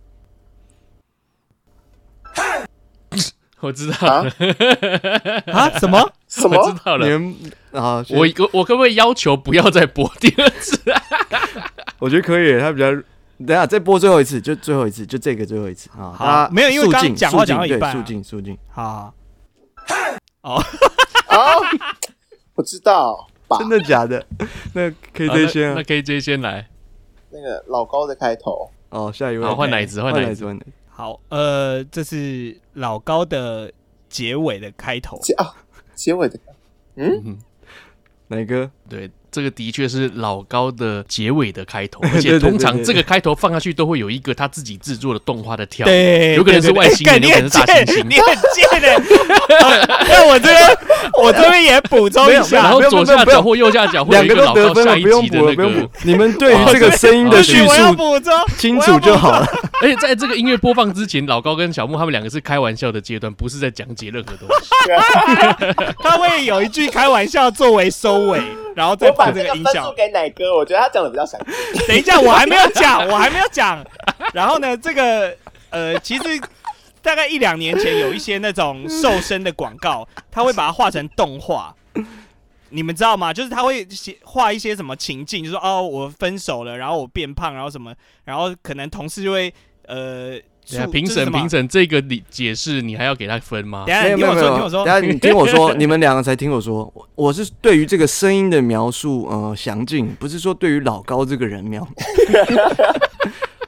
[3.59, 4.31] 我知道啊了，
[5.53, 5.69] 啊？
[5.79, 6.11] 什么？
[6.27, 6.79] 什我知？
[6.83, 7.07] 道了。
[7.71, 11.01] 啊，我我我可不可以要求不要再播第二次啊？
[11.99, 12.91] 我觉得可以，他比较。
[13.45, 16.11] 等下再播最后一次，就最后一次，就这个最后一次啊！
[16.13, 18.57] 好没有因为刚刚讲话讲到一半啊肃静肃静。
[18.69, 19.13] 好，
[20.41, 20.61] 哦？
[22.53, 23.27] 不 知道？
[23.59, 24.25] 真的假的？
[24.73, 25.83] 那 KJ 先啊那那。
[25.83, 26.67] KJ 先来。
[27.29, 29.45] 那个老高的开头，哦，下一位。
[29.45, 30.25] 好，换奶子，换奶子。
[30.25, 30.71] 换奶子，换奶子。
[30.89, 33.71] 好，呃，这是老高的
[34.09, 35.19] 结尾的开头。
[35.21, 35.53] 结啊
[35.95, 36.39] 结尾的，
[36.95, 37.37] 嗯，嗯，
[38.27, 38.69] 哪个？
[38.89, 45.85] 对，这个的确是老高的结尾的开头， 而且通常这个开头放下去都会有一个他自己制作的动画的跳。
[45.85, 49.03] 对，有可能是外星人有可能是大猩猩你很贱的。
[50.07, 50.77] 那我这边，
[51.21, 55.89] 我这边也补充一下然后，左下角或右下角会有一个老高下一集的那个。
[56.03, 59.47] 你们对于这个声音的哦叙我要述补充，清楚就好了。
[59.83, 64.69] 而且在这个音乐播放之前，老高跟小木他们两个是开玩笑的阶段，不是在讲解任何东西。
[65.99, 68.41] 他会有一句开玩笑作为收尾，
[68.77, 69.91] 然后再把放这个音效。
[69.91, 71.79] 给奶哥，我觉得他讲的比较详细。
[71.85, 73.85] 等一下，我还没有讲，我还没有讲。
[74.33, 75.35] 然后呢，这个
[75.69, 76.23] 呃，其实
[77.01, 81.75] 大概一两年前有一些那种瘦身的广告，他会把它画成动画。
[82.69, 83.31] 你们知道吗？
[83.31, 87.93] 就是他会写画一些什么情境，就说哦，我分手了，然后我变胖，然后什么，
[88.23, 89.53] 然后可能同事就会
[89.87, 90.39] 呃，
[90.91, 91.49] 评审评。
[91.49, 93.95] 审这个理解释，你还要给他分吗等？
[93.95, 94.85] 下，没有没有你听我说，听我说。
[94.85, 101.87] 等下你听我说， 你们两个才听我说，我我是对于这个声音的描述呃详尽，不是说对于老高这个人描。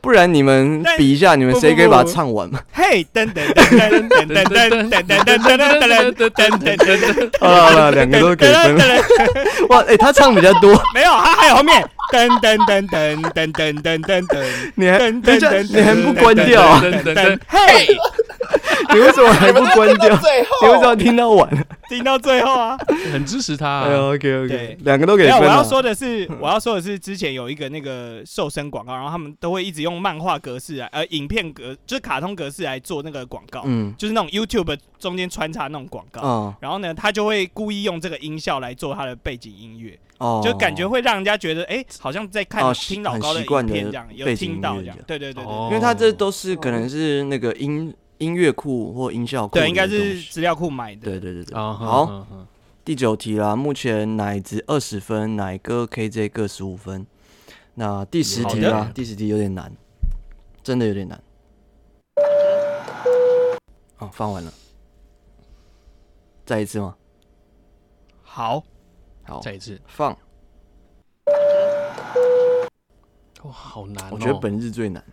[0.02, 2.60] 不然你们比一下，你们谁可以把它唱完嘛？
[2.72, 7.40] 嘿，噔噔噔噔噔噔噔噔噔噔噔噔噔噔噔。
[7.40, 8.84] 好了好了，两个都给分了。
[9.70, 11.84] 哇，哎，他唱比较多，没有，他还有后面
[12.16, 16.82] 噔噔噔噔噔噔噔噔噔，你还你还不关掉啊？
[16.82, 17.88] 噔噔噔，嘿，
[18.94, 20.16] 你为什么还不关掉？
[20.22, 21.68] 最你为什么要，听到晚？
[21.90, 22.78] 听到最后啊。
[23.12, 24.10] 很支持他啊。
[24.10, 25.52] OK OK，两个都给没有，分了。
[25.54, 36.22] 我要说的是，我要说的是，之前有一个那个瘦身广告，然后他们都会一直用漫画格式来，呃，影片格就是卡通格式来做那个广告，嗯就是那种 YouTube 中间穿插那种广告。
[36.22, 44.98] 哦然后呢，他就会故意用这个音效来做他的背景音乐，哦，就感觉会让人家觉得，哎，好像在看哦听老高的影片这样，有背景听到这样。
[45.06, 51.02] 对对对对，哦因为他这都是可能是那个音音乐库或音效库，对，应该是资料库买的。
[51.02, 51.58] 对对对对。
[51.58, 52.48] 啊，好，好，
[52.84, 57.06] 第九题啦，目前奶子二十分，奶哥 KJ 各十五分。
[57.74, 59.72] 那第十题啦，第十题有点难，
[60.64, 61.22] 真的有点难。
[63.98, 64.54] 哦，放完了，
[66.46, 66.96] 再一次吗？
[68.22, 68.64] 好，
[69.24, 69.80] 好，再一次。
[69.88, 70.18] 放。
[73.44, 74.10] 哇，好难哦。
[74.14, 75.04] 我觉得本日最难，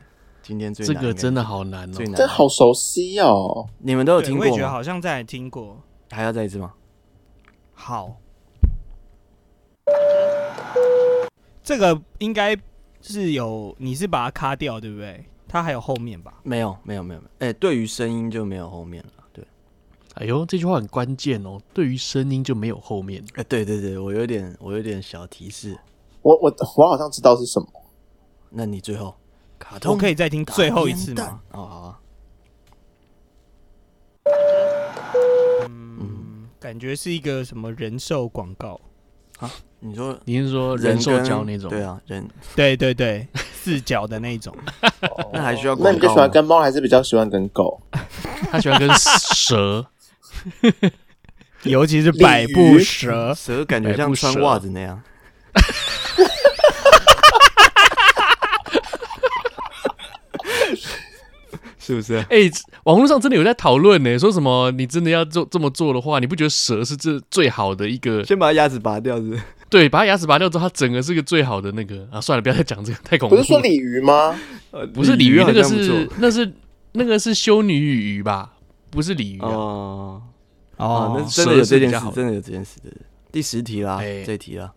[0.43, 1.95] 今天最这，个真的好难哦。
[1.95, 2.17] 最难。
[2.17, 3.67] 真好熟悉哦。
[3.79, 4.71] 你们都有对我也觉得吗？
[4.71, 5.81] 好像在听过。
[6.11, 6.75] 还要再一次吗？
[7.73, 8.17] 好，
[11.63, 12.57] 这个应该
[13.01, 15.25] 是有，你是把它卡掉对不对？
[15.49, 16.41] 它还有后面吧？
[16.43, 17.31] 没有，没有，没有，没有。
[17.41, 19.25] 哎，对于声音就没有后面了。
[19.33, 19.45] 对，
[20.15, 21.59] 哎呦，这句话很关键哦。
[21.75, 23.25] 对于声音就没有后面。
[23.35, 25.77] 哎，对对对，我有点，我有点小提示。
[26.23, 27.67] 我我我好像知道是什么。
[28.51, 29.15] 那你最后
[29.62, 31.16] 卡通我可以再听最后一次吗？
[31.16, 31.29] 弹？
[31.53, 31.98] 哦，好啊。
[35.68, 38.81] 嗯，感觉是一个什么人寿广告？
[39.81, 41.70] 你说你是说人兽跟交那种？
[41.70, 44.57] 对啊，人对对对，四角的那种。
[45.33, 46.31] 那还需要那你就喜欢？
[46.31, 47.81] 跟猫，还是比较喜欢跟狗？
[48.51, 49.87] 他喜欢跟蛇。
[51.62, 55.01] 尤其是百步蛇，蛇感觉像穿袜子那样。
[61.93, 62.17] 是不是？
[62.31, 62.51] 哎、
[62.85, 68.25] 网络上真的有在讨论呢，说什么你真的要做这么做的话，你不觉得蛇是这最好的一个？
[68.25, 69.43] 先把牙齿拔掉，是是？
[69.69, 72.21] 对，把它牙齿拔掉之后，它整个是个最好的那个啊。
[72.21, 73.41] 算了，不要再讲这个，太恐怖了。
[73.41, 74.39] 不是说鲤鱼吗？
[74.73, 76.53] 呃不是鲤鱼，那个是那是
[76.93, 78.53] 那个是修女与鱼吧？
[78.91, 79.49] 不是鲤鱼啊。
[79.49, 80.23] 哦
[80.79, 82.81] 那真的有这件事真的有这件事。
[82.83, 82.99] 对对
[83.31, 84.73] 第十题啦，哎这题啦。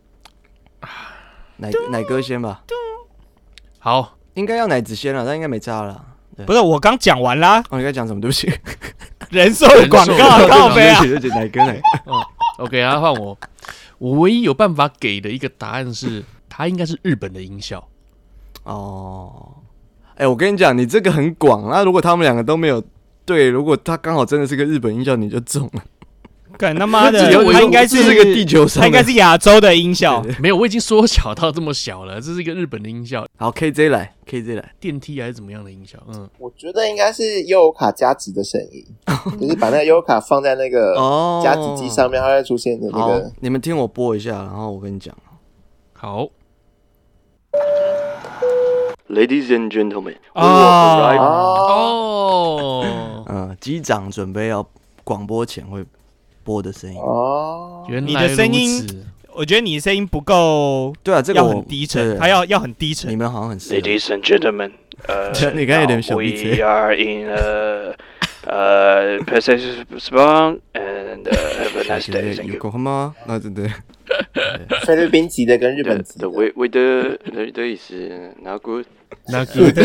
[1.57, 2.63] 奶奶哥先吧，
[3.79, 6.05] 好，应该要奶子先了，但应该没差了。
[6.45, 8.19] 不是我刚讲完啦，哦，你该讲什么？
[8.19, 8.51] 对不起，
[9.29, 11.13] 人寿的广告靠背啊对。
[11.13, 12.63] 不起，对不起，奶哥奶哥。
[12.63, 13.37] OK，然后换我。
[13.97, 17.87] 我唯一有办法给的一个答案是，它应该是日本的音效。
[18.63, 19.55] 哦，
[20.15, 21.69] 哎，我跟你讲，你这个很广。
[21.69, 22.83] 那如果他们两个都没有
[23.23, 25.83] 对，如果他刚好真的是个日本音效，你就中了。
[26.57, 30.23] 干他妈的，有他应该是这个地球上，他应该是亚洲的音效。
[30.39, 32.21] 没有，我已经缩小到这么小了。
[32.21, 33.25] 这是一个日本的音效。
[33.37, 35.97] 好，KJ 来，KJ 来，电梯还是怎么样的音效？
[36.07, 38.85] 嗯，我觉得应该是优卡加值的声音，
[39.39, 40.95] 就是把那个优卡放在那个
[41.43, 43.31] 加值机上面，它会出现的那个。
[43.39, 45.15] 你们听我播一下，然后我跟你讲。
[45.93, 46.27] 好
[49.09, 50.15] ，Ladies and gentlemen，
[51.25, 51.95] 哦，
[53.27, 54.67] 嗯，机长准备要
[55.03, 55.83] 广播前会。
[56.45, 58.85] 播的声音哦，原来你的声音，
[59.33, 60.93] 我觉得你的声音不够。
[61.03, 63.09] 对啊，这个要很低沉，它要要很低沉。
[63.11, 63.59] 你们好像很。
[63.59, 64.71] Ladies and gentlemen，
[65.07, 66.45] 呃， 你刚才有点小鼻子。
[66.45, 67.95] We are in a
[68.47, 72.43] 呃，passage spawn and have a nice day。
[72.43, 73.15] 有够吗？
[73.25, 73.67] 那对对。
[74.85, 76.29] 菲律宾籍的跟日本籍的。
[76.29, 77.17] We we 的
[77.51, 77.95] 的意思
[78.43, 79.75] ，not good，not good。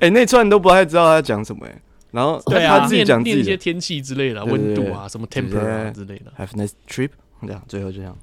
[0.00, 1.80] 哎，那串都不太知道他在讲什么哎。
[2.16, 6.32] 然后对啊，他自己讲自己一些天气之类的温度啊，什么 temper 啊之类的。
[6.38, 7.10] Have nice trip，
[7.42, 8.16] 这样最后就这样。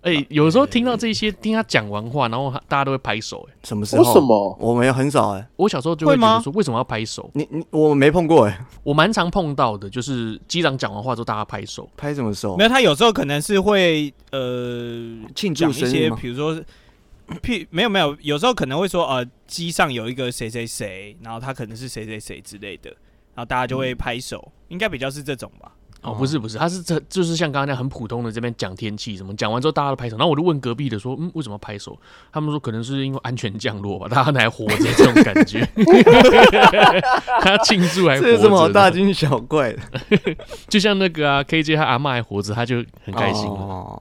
[0.00, 3.46] 哎，有时候听到这些，听他讲完话，然后大家都会拍手。
[3.50, 4.02] 哎，什么时候？
[4.04, 4.56] 为什么？
[4.60, 5.46] 我没有很少哎。
[5.56, 7.28] 我小时候就会觉得说，为什么要拍手？
[7.34, 8.64] 你你我没碰过哎。
[8.84, 11.90] 我蛮常碰到的，就是机长讲完话之后，大家拍手。
[11.96, 12.56] 拍什么手？
[12.56, 16.62] 没有，他有时候可能是会呃庆祝一些，比如说，
[17.42, 22.94] 屁没有没有，有时候可能会说呃机上有一个谁谁谁，然后他可能是谁谁谁之类的。
[23.36, 25.70] 然后大家就会拍手，嗯、应该比较是这种吧？
[26.02, 30.16] 哦，不是不是，他是这就是像刚刚那样很普通的这边讲天气什么，讲完之后大家都拍手。
[30.16, 31.98] 然后我就问隔壁的说，嗯，为什么拍手？
[32.32, 35.68] 他们说可能是因为安全降落吧，大家还活着这种感觉。
[37.42, 39.82] 他庆祝还活着，这有什么大惊小怪的？
[40.68, 44.00] 就像那个啊，KJ 他阿嬷还活着，他就很开心哦。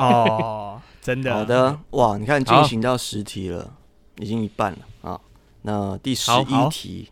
[0.00, 1.34] 哦，真的。
[1.34, 3.74] 好的，哇，你看进行到十题了，
[4.18, 4.78] 已经一半了
[5.10, 5.20] 啊。
[5.62, 7.10] 那第十一题。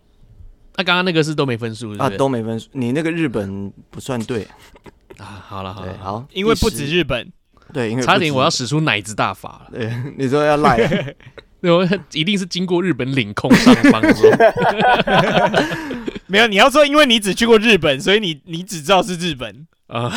[0.76, 2.68] 那刚刚那个是都没分数，啊，都没分数。
[2.72, 4.46] 你那个日本不算对
[5.18, 5.44] 啊。
[5.46, 7.30] 好了好了好，因为不止日本，
[7.72, 9.78] 对，因为差点我要使出奶子大法了。
[9.78, 11.14] 对，你说要赖，
[11.62, 14.02] 我一定是经过日本领空上方。
[16.26, 20.10] 没有，你要说因为你只去过日本，所以你你只知道是日本啊。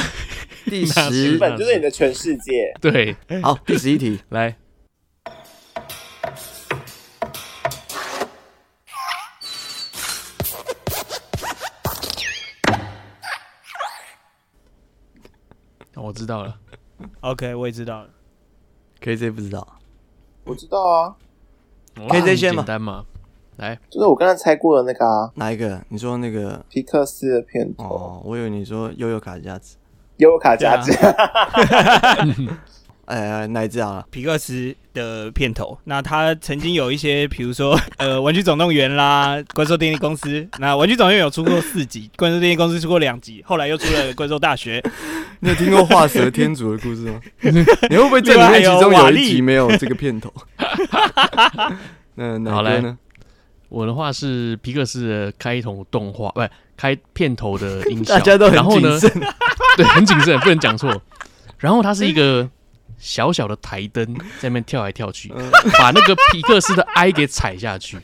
[0.65, 2.73] 第十，日本就是你的全世界。
[2.79, 4.55] 对，好，第十一题来。
[16.03, 16.53] 我知道了
[17.21, 18.09] ，OK，我也知道了。
[19.01, 19.65] KJ 不知道，
[20.43, 21.15] 我知道啊。
[21.95, 23.05] KJ 先简单嘛，
[23.55, 25.31] 来，就是我刚才猜过的那个啊。
[25.35, 25.81] 哪一个？
[25.87, 27.85] 你说那个皮克斯的片头？
[27.85, 29.77] 哦，我以为你说悠悠卡夹子。
[30.17, 30.91] 悠悠卡夹子。
[33.05, 34.05] 哎，哪一只啊？
[34.11, 35.77] 皮克斯的片头。
[35.83, 40.47] 那他曾经有一些，比如说呃，玩具总动员啦，怪兽电力公司。
[40.57, 44.81] 那玩具总动员有出过四集，怪兽电力公司出过两集，后来又出了怪兽大学。
[45.43, 47.19] 你有听过画蛇添足的故事吗？
[47.41, 50.33] 你会不会这里面其中有一集没有这个片头？
[52.15, 52.97] 那哪个呢？
[53.67, 58.13] 我的话是皮克斯的开头动画，不是开片头的音效。
[58.15, 59.11] 大家都很谨慎，
[59.75, 61.01] 对，很谨慎，不能讲错。
[61.57, 62.49] 然后它是一个。
[62.99, 64.05] 小小的台灯
[64.39, 65.27] 在那边跳来跳去，
[65.77, 67.97] 把那个皮克斯的 I 给踩下去。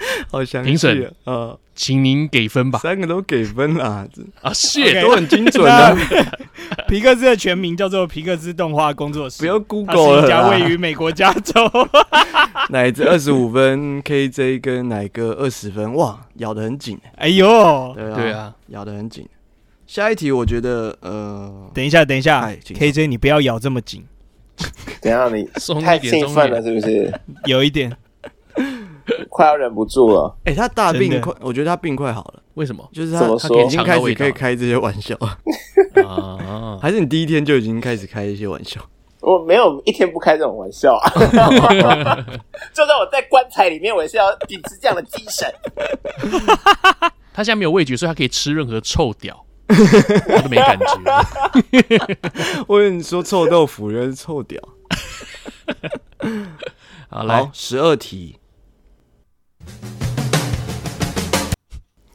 [0.30, 0.70] 好详细。
[0.70, 2.78] 评审，呃，请您给分吧。
[2.78, 4.06] 三个都给分啊！
[4.42, 5.96] 啊，谢，都很精准的。
[6.88, 10.20] 皮克斯的全名叫做皮克斯动画工作室，不要 Google 了。
[10.20, 11.70] 是一家位于美国加州。
[12.70, 16.98] 奶子二十五分，KJ 跟奶哥二十分，哇，咬得很紧。
[17.16, 19.26] 哎呦，对啊，咬得很紧。
[19.86, 24.04] 下一题，我觉得，呃，等一下，等一下，KJ，你不要咬这么紧。
[25.00, 25.48] 等下，你
[25.82, 27.10] 太兴奋了，是不是？
[27.46, 27.90] 有一点，
[29.38, 30.36] 快要忍不住了。
[30.46, 32.42] 哎，他大病快，我觉得他病快好了。
[32.54, 32.84] 为什么？
[32.92, 35.38] 就是他他已经开始可以开这些玩笑啊？
[36.82, 38.80] 还是你第一天就已经开始开一些玩笑？
[39.20, 41.12] 我没有一天不开这种玩笑啊！
[42.74, 45.48] 就算我在棺材里面，我也是要秉持这样的精神。
[47.32, 49.44] 他现在没有味觉，所以他可以吃任何臭屌。
[49.68, 50.86] 我都没感觉。
[52.66, 54.60] 我跟你说，臭豆腐原来是臭屌。
[57.08, 58.36] 好，来十二题。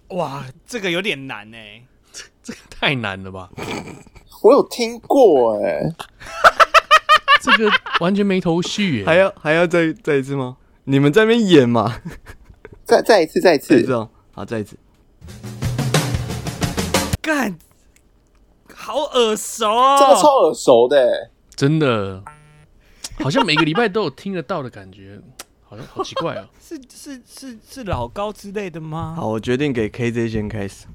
[0.09, 1.57] 哇，这个有点难呢，
[2.43, 3.49] 这个太难了吧？
[4.43, 5.81] 我有听过哎，
[7.41, 9.03] 这个完全没头绪。
[9.05, 10.57] 还要还要再再一次吗？
[10.83, 12.01] 你们在那边演嘛？
[12.85, 14.77] 再再一次，再一次，好，再一次。
[17.21, 17.57] 干，
[18.75, 19.97] 好耳熟啊！
[19.97, 22.21] 这个超耳熟的，真的，
[23.19, 25.21] 好像每个礼拜都有听得到的感觉，
[25.73, 26.45] 好像好奇怪哦。
[26.61, 29.15] 是是是是老高之类的吗？
[29.17, 30.85] 好，我决定给 KJ 先开始。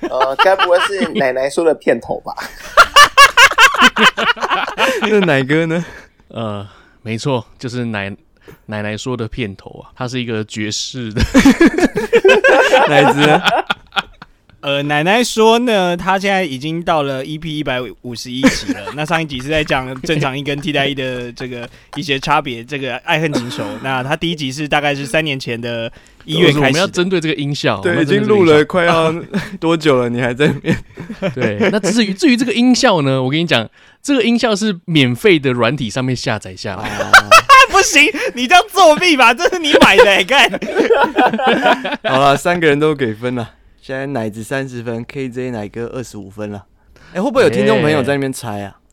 [0.10, 2.34] 呃，该不会是奶奶说的片头吧？
[5.08, 5.82] 那奶哥呢？
[6.28, 6.68] 呃，
[7.00, 8.14] 没错，就是奶
[8.66, 11.22] 奶奶说的片头啊，他是一个爵士的
[12.88, 13.40] 奶子呢？
[14.60, 18.80] 呃，奶奶说呢，她现在已经到了 EP 一百五十一集了。
[18.96, 23.64] 那上一集是在讲正常音跟替代一的这个一些差别，这个爱恨情仇。
[23.82, 25.90] 那她第一集是大概是三年前的
[26.24, 29.14] 一月开始，我们要针对这个音效，对，已经录了快要
[29.60, 30.08] 多久了？
[30.08, 30.76] 你还在面？
[31.34, 33.68] 对，那至于至于这个音效呢，我跟你讲，
[34.02, 36.90] 这个音效是免费的软体上面下载下来。
[37.70, 39.32] 不行，你这样作弊吧？
[39.32, 40.50] 这是你买的、欸，看。
[42.04, 43.50] 好了，三个人都给分了。
[43.88, 46.66] 现在奶子三十分，KJ 奶哥二十五分了。
[47.12, 48.68] 哎、欸，会不会有听众朋友在那边猜啊？
[48.68, 48.92] 欸、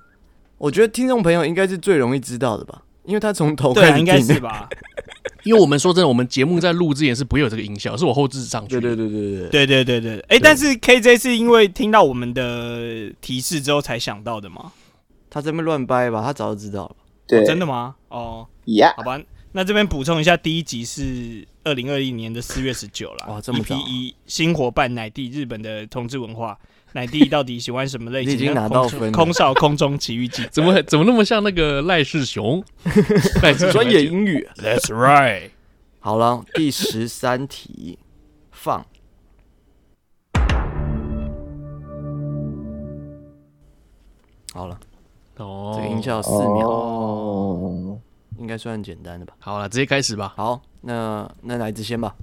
[0.58, 4.70] 我觉得听众朋友应该是最容易知道的吧，因为他从头开始听、啊、应该是吧。
[5.44, 8.82] 因为我们说真的，我们节目在录之前是不会有这个音效，是我后置上去的。
[8.84, 10.20] 对对对对对对对对对。
[10.30, 14.72] 哎、欸，但是 KJ 是因为听到我们的提示之后才想到的吗？
[15.30, 16.96] 他这边乱掰吧，他早就知道了。
[17.28, 17.96] 对，哦、真的吗？
[18.08, 19.22] 哦，呀 Yeah，好吧。
[19.52, 23.26] 那这边补充一下，第一集是二零二一年的四月十九了。
[23.28, 23.76] 哇，这么早！
[23.88, 26.56] 一新伙伴乃弟，日本的同志文化，
[26.94, 28.34] 乃弟到底喜欢什么类型？
[28.36, 29.12] 已经拿到分。
[29.12, 32.64] 空少空中奇遇记， 怎么怎么那么像那个赖世雄？
[33.42, 34.48] 赖世专业英语。
[34.58, 35.50] That's right。
[36.00, 37.98] 好了，第十三题，
[38.52, 38.86] 放。
[44.54, 44.80] 好了，
[45.38, 46.70] 哦，这个音效四秒。
[46.70, 48.00] 哦。
[48.38, 49.34] 应该算很简单的吧。
[49.40, 50.34] 好了，直接开始吧。
[50.36, 52.16] 好，那那奶子先吧。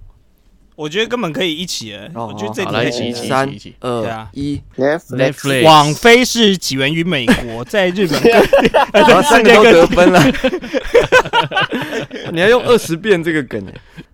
[0.75, 1.93] 我觉得根本可以一起。
[2.15, 3.77] 我觉得这来一起一起三一起。
[3.81, 4.61] 二一。
[4.77, 5.65] Netflix。
[5.65, 8.21] 网飞是起源于美国，在日本。
[8.93, 10.21] 然后三个都得分了。
[12.33, 13.63] 你要用二十遍这个梗。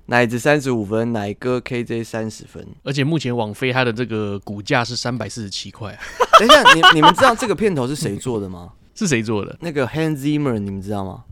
[0.07, 2.67] 奶子三十五分，奶哥 KJ 三十分。
[2.83, 5.97] 而且目前网飞它的这个股价是三百四十七块。
[6.41, 8.71] 等一下，你你们知道这个片头是谁做的吗？
[8.97, 9.57] 是谁做的？
[9.61, 11.23] 那个 Hans Zimmer，你们知道吗？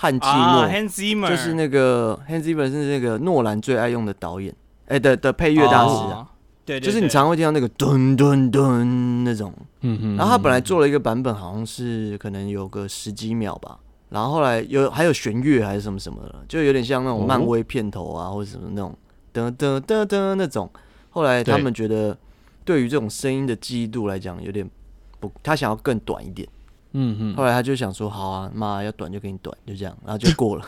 [0.00, 4.50] 汉季默，Hans Zimmer 就是那个 Hans Zimmer 是那个诺兰最爱用的导演，
[4.86, 6.26] 哎、欸、的的配乐大师啊，
[6.64, 8.82] 对，就是你常会听到那个噔噔噔
[9.22, 13.78] 那种，嗯嗯，然后他本来做了一个版本，好像是可能有个十几秒吧，
[14.08, 18.96] 然后后来有还有弦乐还是什么什么的，就有点像那种漫威片头啊或者什么那种。
[19.32, 20.68] 噔噔噔噔那种，
[21.10, 22.18] 后来他们觉得
[22.64, 24.68] 对于这种声音的记忆度来讲有点
[25.20, 26.48] 不，他想要更短一点。
[26.92, 30.64] 嗯嗯，后来他就想说，好啊，妈要短就给你短，就这样，然后就过了。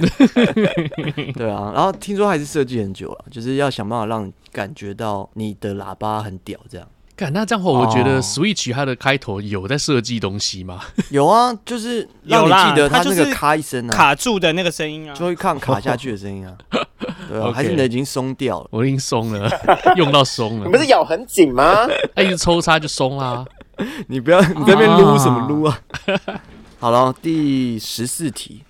[1.34, 6.86] 对啊，然后听说还是设计很久了，就是要想办法让你感觉到你的喇叭很屌，这样。
[7.16, 10.80] 干，那这样的话，我觉得 Switch 它的开头有在设计东西吗？
[11.10, 16.56] 有啊，就是让你记得它那个咔一声啊，卡住的那个声音啊，就会看卡下去的声音啊。
[17.28, 19.50] 对啊，还是你的已经松掉了，我已经松了，
[19.96, 20.64] 用到松了。
[20.64, 21.86] 你不是咬很紧吗？
[22.14, 23.44] 它一直抽插就松啦。
[24.08, 25.78] 你不要，你在那边撸什么撸啊？
[26.26, 26.40] 啊
[26.80, 28.62] 好了，第十四题，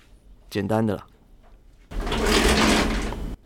[0.50, 1.04] 简单的了。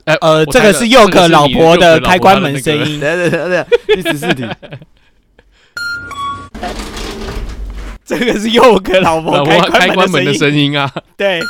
[0.04, 3.00] 呃呃，这个是佑可老婆的开关门声音。
[3.00, 4.46] 对对对对，第十四题。
[8.04, 10.90] 这个是佑可老婆开关门的声音啊。
[11.16, 11.40] 对。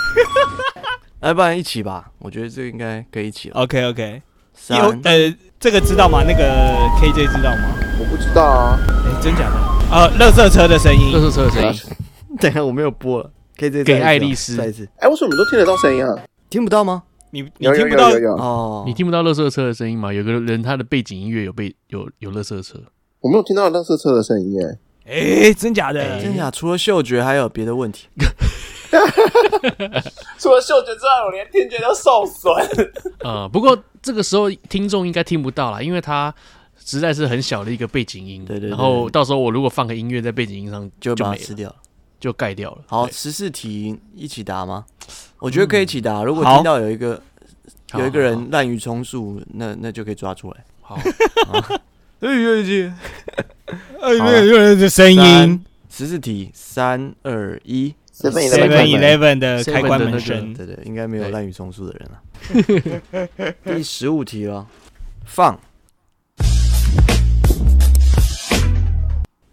[1.21, 2.11] 来，不然一起吧。
[2.19, 3.61] 我觉得这个应该可以一起了。
[3.61, 4.23] OK OK。
[4.69, 6.23] 有呃，这个知道吗？
[6.27, 6.45] 那个
[7.01, 7.75] KJ 知道吗？
[7.99, 8.79] 我不知道啊。
[9.05, 9.74] 哎，真假的？
[9.91, 11.81] 呃，垃圾车的声音，垃圾车的声音。
[12.41, 14.89] 等下我没有播了，可以再给爱丽丝再一次。
[14.99, 16.13] 哎，为什么你都听得到声音啊？
[16.51, 17.05] 听不到吗？
[17.31, 18.83] 你你听不到哦？
[18.87, 20.13] 你听不到垃圾车的声音吗？
[20.13, 22.81] 有个人他的背景音乐有被有有垃圾车，
[23.21, 24.79] 我没有听到垃圾车的声音哎。
[25.07, 26.21] 哎，真假的？
[26.21, 26.51] 真假？
[26.51, 28.09] 除了嗅觉还有别的问题？
[30.39, 32.53] 除了嗅觉之外，我连听觉都受损。
[33.23, 36.35] 呃，不过这个时候听众应该听不到啦，因为他。
[36.85, 41.75] 实在是很小的一个背景音，对对，然后到时候我如果放个音乐在背景音上，就把它吃掉，
[42.21, 42.83] 就盖掉了。
[42.87, 44.85] 好，十四题一起答吗？
[45.39, 46.23] 我觉得可以一起答。
[46.23, 47.23] 如果听到有一个
[47.95, 50.65] 有一个人滥竽充数，那那就可以抓出来。
[50.83, 50.99] 好，
[52.21, 52.93] 哎呦去，
[54.03, 55.65] 哎呦呦的声音。
[55.89, 63.55] 十四题，三二一，Seven Eleven 的开关门声，对对，应该没有滥竽充数的人了。
[63.65, 64.67] 第十五题了，
[65.25, 65.59] 放。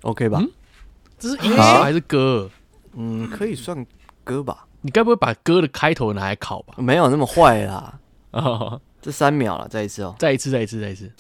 [0.02, 0.42] OK 吧？
[1.20, 2.50] 这是音效还是歌？
[2.96, 3.86] 嗯，可以算
[4.24, 4.66] 歌吧。
[4.82, 6.74] 你该不会把歌的开头拿来考吧？
[6.78, 8.00] 没有那么坏啦。
[9.02, 11.12] 这三秒了，再一次哦，再一次，再一次，再一次。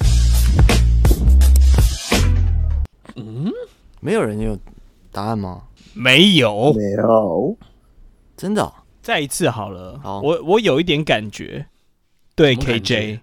[3.15, 3.51] 嗯，
[3.99, 4.57] 没有人有
[5.11, 5.61] 答案吗？
[5.93, 7.55] 没有，没有，
[8.35, 8.73] 真的。
[9.01, 9.99] 再一次好了。
[10.03, 11.65] 好我我有一点感觉，
[12.35, 13.19] 对 KJ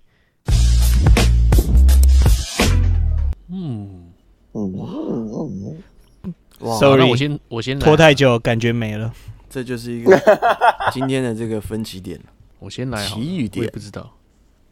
[3.50, 4.12] 嗯，
[4.52, 5.76] 嗯嗯
[6.24, 9.12] 嗯，哇，Sorry 那我先我先拖太久，感觉没了。
[9.48, 10.18] 这就是一个
[10.92, 12.20] 今天的这个分歧点。
[12.58, 14.12] 我先来奇遇点我也不知道，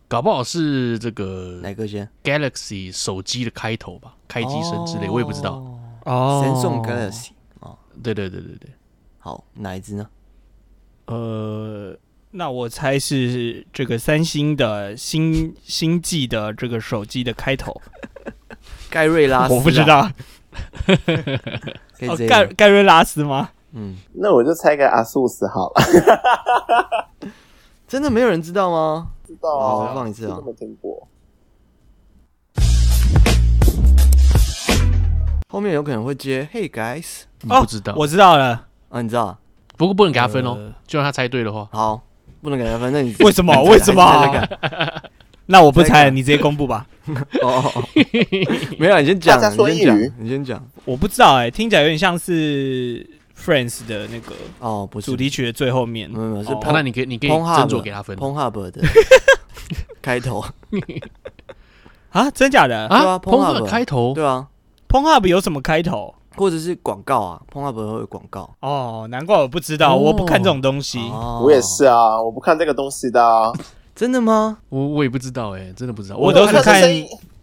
[0.09, 5.55] 搞不好是这个哪个先？Galaxy 手机的开头吧，开机声之类，我也不知道。
[6.05, 7.31] 哦神送 Galaxy。
[7.61, 8.71] 哦，对对对对对，
[9.19, 10.07] 好，哪一只呢？
[11.07, 11.97] 呃，
[12.33, 17.81] 那我猜是这个三星的新星际的这个手机的开头，
[18.91, 20.01] 盖瑞拉斯啊，我不知道。
[22.07, 22.29] 哦，可以。
[22.29, 23.51] 盖盖瑞拉斯吗？
[23.73, 25.83] 嗯，那我就猜个阿素斯好了。
[27.87, 29.09] 真的没有人知道吗？
[29.27, 31.07] 知道我放一次啊没听过。
[35.49, 38.67] 后面有可能会接 Hey guys 你不知道，我知道了。
[38.89, 39.37] 啊，你知道？
[39.77, 42.01] 不过不能给他分哦呃，就让他猜对的话，好，
[42.43, 42.93] 不能给他分。
[42.93, 43.55] 那你为什么？
[43.63, 44.03] 你为什么
[45.47, 46.87] 那我不猜了，你直接公布吧。
[47.07, 47.15] 哦
[47.65, 47.83] 哦，哦
[48.79, 50.67] 没有，你先讲，大家说你先英语讲，你先讲。
[50.85, 56.11] 我不知道哎、听起来有点像是 Friends 的那个哦，不是主题曲的最后面。
[56.11, 58.83] 没有没有是那你可以你可以斟酌给他分 Pornhub 的
[60.03, 60.45] 开头，
[62.11, 62.89] 啊，真假的？
[62.89, 64.49] 对啊 Pornhub 开头，对啊
[64.89, 66.13] ，Pornhub 有什么开头？
[66.37, 68.55] 或者是广告啊，Pornhub 会有广告。
[68.61, 70.99] 哦，难怪我不知道，哦我不看这种东西。
[71.09, 73.51] 哦我也是啊，我不看这个东西的啊。
[73.97, 74.59] 真的吗？
[74.69, 76.17] 我我也不知道哎真的不知道。
[76.19, 76.81] 我都是看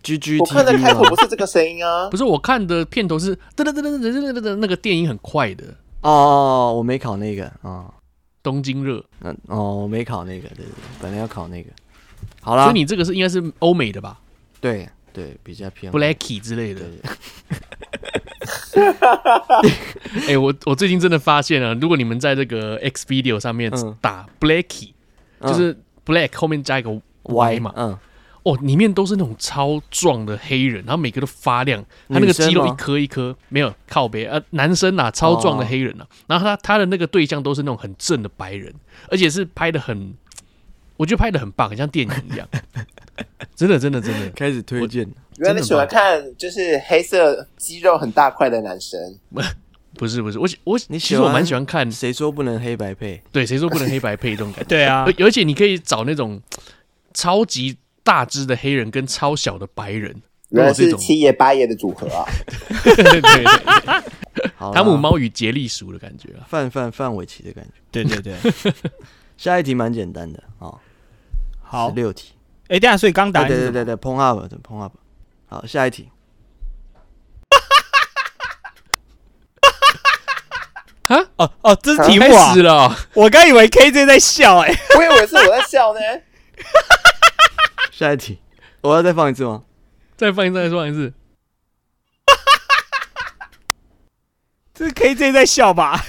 [0.03, 2.07] gg 我看的开头不是这个声音啊。
[2.09, 5.63] 不是我看的片头是噔噔噔噔噔噔噔那个电影很快的。
[6.01, 7.85] 哦我没考那个啊
[8.43, 9.03] 东京热。
[9.21, 10.65] 嗯哦我没考那个对对
[11.01, 11.69] 本来要考那个。
[12.41, 12.63] 好啦。
[12.65, 14.19] 所以你这个是应该是欧美的吧？
[14.61, 15.91] 对对比较偏。
[15.91, 16.81] Blacky 之类的。
[20.27, 24.91] 哎 我我最近真的发现了如果你们在这个 x video 上面打 blacky
[25.41, 26.89] 就是 Black 后面加一个
[27.23, 27.97] Y 嘛，嗯，
[28.43, 38.73] 哦，里面都是那种超壮的黑人，然后每个都发亮，他那个肌肉一颗一颗，没有靠背，呃，男生啊，超壮的黑人啊，然后他他的那个对象都是那种很正的白人，
[39.09, 40.13] 而且是拍的很，
[40.97, 42.47] 我觉得拍的很棒，很像电影一样，
[43.55, 45.09] 真的真的真的，开始推荐。
[45.37, 48.99] 原来你喜欢看就是黑色肌肉很大块的男生，
[49.95, 53.21] 不是不是，我喜我你其实我蛮喜欢看，谁说不能黑白配？
[53.31, 56.41] 对，谁说不能黑白配这种感觉，对啊而，且你可以找那种
[57.13, 62.25] 超级大只的黑人跟超小的白人，都原来是有这种，七爷八爷的组合啊。
[62.83, 63.45] 对对对，
[64.57, 67.71] 好，汤姆猫与杰利鼠的感觉啊，范范范玮琪的感觉。
[67.91, 68.33] 对对对，
[69.37, 70.73] 下一题蛮简单的啊，
[71.61, 71.95] 好十。
[71.95, 72.33] 六题。
[72.67, 74.93] 哎，等一下，所以刚答对对对对，Pong Up 的 Pong Up。
[75.45, 76.09] 好，下一题。
[81.37, 82.61] 哦哦，这是题目开啊始！
[82.61, 85.99] 了哦，我刚以为 KJ 在笑，哎，我以为是我在笑呢。
[87.91, 88.39] 下一题，
[88.81, 89.63] 我要再放一次吗？
[90.15, 91.13] 再放一次，再放一次。
[94.73, 96.03] 这是 KJ 在笑吧？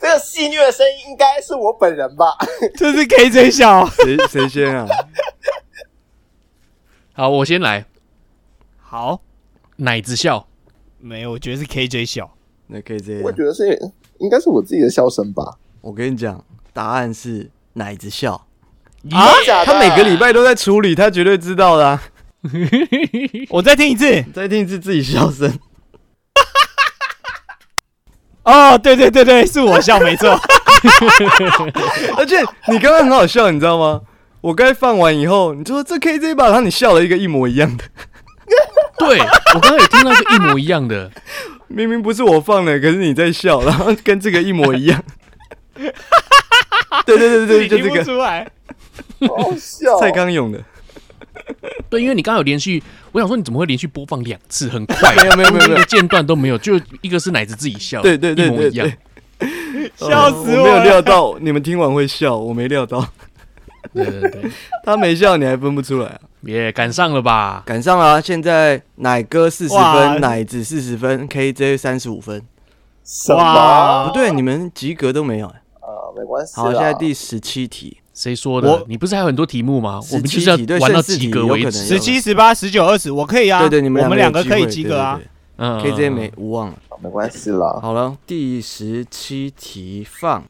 [0.00, 2.36] 这个戏谑的声音应该是我本人吧？
[2.76, 3.86] 这是 KJ 笑。
[3.88, 4.86] 谁谁先啊？
[7.14, 7.84] 好，我先来，
[8.80, 9.20] 好，
[9.76, 10.48] 奶子笑，
[11.02, 12.30] 没有，我觉得是 KJ 笑。
[12.68, 13.76] 那 KJ，我觉得是
[14.18, 15.58] 应该是我自己的笑声吧。
[15.80, 16.42] 我跟你讲，
[16.72, 18.46] 答案是奶子笑。
[19.10, 19.26] 啊
[19.66, 22.02] 他每个礼拜都在处理，他绝对知道的啊。
[23.50, 24.24] 我再听一次。
[24.32, 25.52] 再听一次自己笑声。
[28.44, 30.30] 哦，对对对对，是我笑，没错。
[32.16, 32.36] 而且
[32.68, 34.00] 你刚刚很好笑，你知道吗？
[34.40, 37.84] 我刚才放完以后，你就说这 KJ 吧，然后你笑了一个一模一样的，
[39.06, 39.18] 对
[39.54, 41.10] 我刚刚有听到一个一模一样的，
[41.68, 45.02] 明明不是我放的，可是你在笑，然后跟这个一模一样。
[47.06, 48.04] 对对对对，就这个。
[48.04, 48.46] 出来。
[49.20, 50.00] 好好笑哦。
[50.00, 50.62] 蔡康永的。
[51.88, 52.82] 对，因为你刚刚有连续，
[53.12, 55.76] 我想说你怎么会连续播放两次，很快，没有没有没有没有。
[55.76, 58.86] 一个间断都没有，就一个是奶子自己笑，对对对一模一样。
[59.38, 60.62] 对对， 笑死我了。
[60.62, 63.06] 我没有料到你们听完会笑，我没料到
[63.92, 64.50] 对对对，
[64.84, 66.20] 他没笑，你还分不出来啊？
[66.42, 67.62] 也赶上了吧？
[67.66, 72.42] 赶上了啊，现在奶哥四十哇分，奶子四十分 KJ 三十五分。
[73.04, 74.08] 什哇么？
[74.08, 75.54] 不对，你们及格都没有、欸。
[75.80, 76.62] 啊，没关系啦。
[76.62, 78.84] 好，现在第十七题，谁说的我？
[78.88, 80.00] 你不是还有很多题目吗？
[80.12, 81.78] 我们17就是要对玩到剩四题及格有可能为止。
[81.78, 83.60] 十七、十八、十九、二十，我可以啊。
[83.60, 85.16] 对对，你们我们两两个可以及格啊。
[85.16, 85.28] 对
[85.58, 86.74] 嗯 KJ 没无望了。
[87.00, 87.78] 没关系了。
[87.80, 90.44] 好了，第十七题放。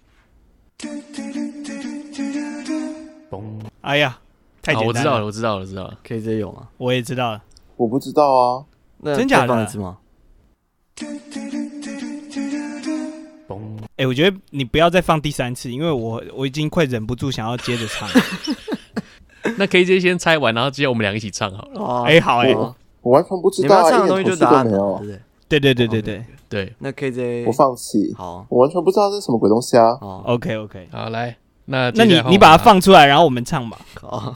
[3.82, 4.18] 哎呀，
[4.62, 5.98] 太好，简单我知道了，我知道了，我知道了。
[6.06, 6.68] KJ 有吗？
[6.78, 7.42] 我也知道了。
[7.76, 8.64] 我不知道啊。
[8.98, 9.98] 那真假的再放一次吗？
[13.96, 18.14] 哎、我觉得你不要再放第三次，因为我我已经快忍不住想要接着唱了。
[19.58, 21.80] 那 KJ 先猜完，然后接着我们俩一起唱好了。
[21.80, 24.78] 哦哎、好哎、哦我完全不知道啊，们要唱的东西就答案对。
[25.08, 25.20] 对？
[25.48, 29.98] 对对对对对对，那 KJ 我放弃，好我完全不知道这是什么鬼东西啊！
[30.00, 30.88] 哦，，OK OK。
[30.92, 31.36] 好来，
[31.72, 32.58] 那那你你把它啊。
[32.58, 33.78] 放出来，然后我们唱吧。
[34.00, 34.34] 好，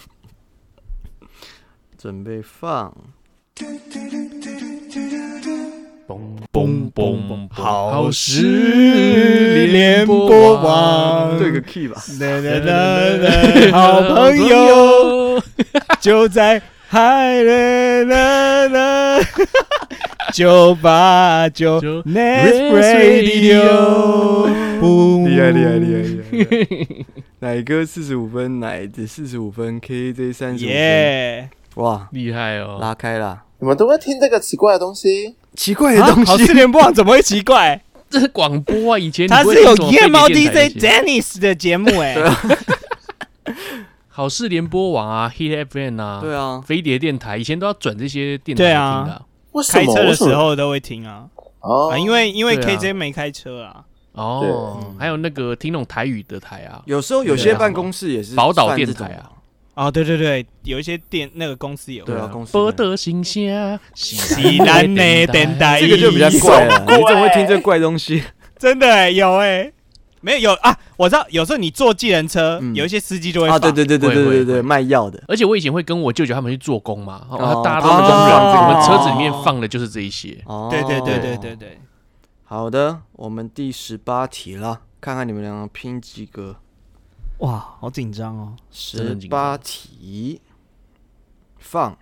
[1.99, 2.93] 准备放。
[6.53, 11.39] 嘣嘣好事事联播网。
[11.39, 12.03] 对个 key 吧。
[12.20, 12.74] 啦啦啦
[13.18, 13.28] 啦
[13.72, 15.43] 好朋友。
[16.01, 19.20] 就在海啦啦啦，
[20.32, 24.47] 九八九就 Next Radio，
[25.26, 26.14] 厉害厉害厉害厉
[26.45, 27.26] 害！
[27.41, 31.51] 奶哥四十五分，奶子四十五分，KJ 三十五分，耶！
[31.74, 32.78] 哇，厉害哦！
[32.80, 33.43] 拉开了！
[33.59, 35.34] 你们都会听这个奇怪的东西？
[35.55, 37.80] 奇怪的啊东西，好事联播网怎么会奇怪？
[38.09, 42.16] 这是广播啊，以前你它是有夜猫 DJ Dennis 的节目哎，
[44.09, 49.22] 好事联播网啊，Hit FM 啊，对啊，飞碟电台以前都要转这些电台啊听的啊
[49.53, 49.87] 为什么？
[49.87, 51.26] 开车的时候都会听啊
[51.61, 53.84] 哦啊，因为因为 KJ 没开车啊。
[54.17, 59.31] 哦，还有那个听那种台语的台啊，有时候有些办公室也是宝岛电台啊，
[59.75, 62.05] 哦，对对对，有一些电那个公司有。
[62.05, 62.53] 对啊，公司。
[62.53, 68.23] 波德新鲜，西南的电台，这个就比较怪了，怪 你怎么会听这怪东西？
[68.59, 69.71] 真的哎，有哎，
[70.23, 72.75] 没有有啊，我知道，有时候你坐计程车，嗯。
[72.75, 80.39] 有一些司机就会啊，对放对对对对会对对，会卖药的，而且我以前会跟我舅舅他们去做工嘛，然后哦大家都我们车子里面放的就是这一些。
[80.47, 80.69] 哦。
[80.71, 81.79] 对对对对对对，
[82.49, 86.55] 好的，我们第十八题了，看看你们两个拼几个。
[87.39, 88.55] 哇，好紧张哦。
[88.71, 90.41] 十八题，
[91.59, 91.99] 放。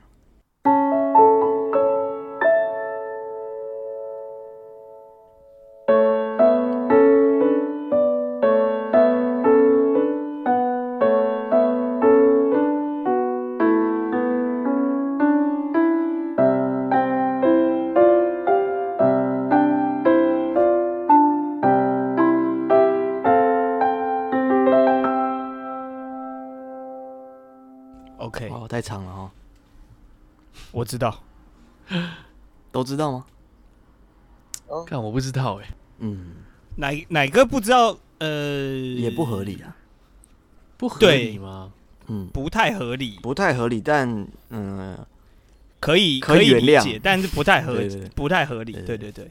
[30.94, 31.22] 知道。
[32.70, 33.24] 都知道吗？
[34.86, 35.68] 看我不知道哎，
[35.98, 36.26] 嗯，
[36.76, 37.96] 哪哪个不知道？
[38.18, 39.76] 呃，也不合理啊，
[40.76, 41.72] 不合理吗？
[42.06, 44.96] 嗯，不太合理，不太合理，但嗯，
[45.80, 47.76] 可以可以原谅理解，但是不太合
[48.14, 48.72] 不太合理。
[48.72, 49.30] 对对对对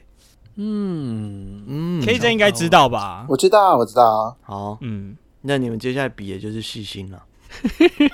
[0.56, 3.26] 嗯，嗯，KJ 应该知道吧？
[3.30, 4.36] 我知道啊，我知道啊。
[4.44, 7.24] 好，嗯，那你们接下来比的就是细心了。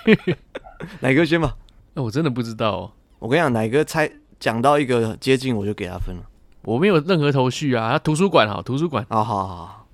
[1.01, 1.57] 哪个先吧？
[1.95, 4.09] 那我真的不知道哦，我跟你讲，哪个猜
[4.39, 6.23] 讲到一个接近，我就给他分了。
[6.63, 7.91] 我没有任何头绪啊。
[7.91, 9.87] 他图书馆好，图书馆好好好，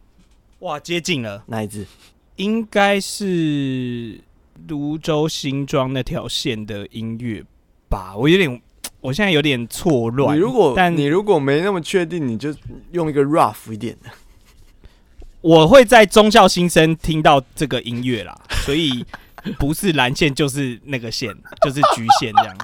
[0.60, 1.86] 哇，接近了，哪一只？
[2.36, 4.20] 应该是
[4.68, 7.44] 泸州新庄那条线的音乐
[7.90, 8.16] 吧？
[8.16, 8.62] 我有点，
[9.02, 10.36] 我现在有点错乱。
[10.36, 12.54] 你如果但你如果没那么确定，你就
[12.92, 14.10] 用一个 rough 一点的。
[15.42, 19.06] 我会在忠孝新生听到这个音乐啦，所以
[19.58, 22.58] 不是蓝线就是那个线，就是橘线这样。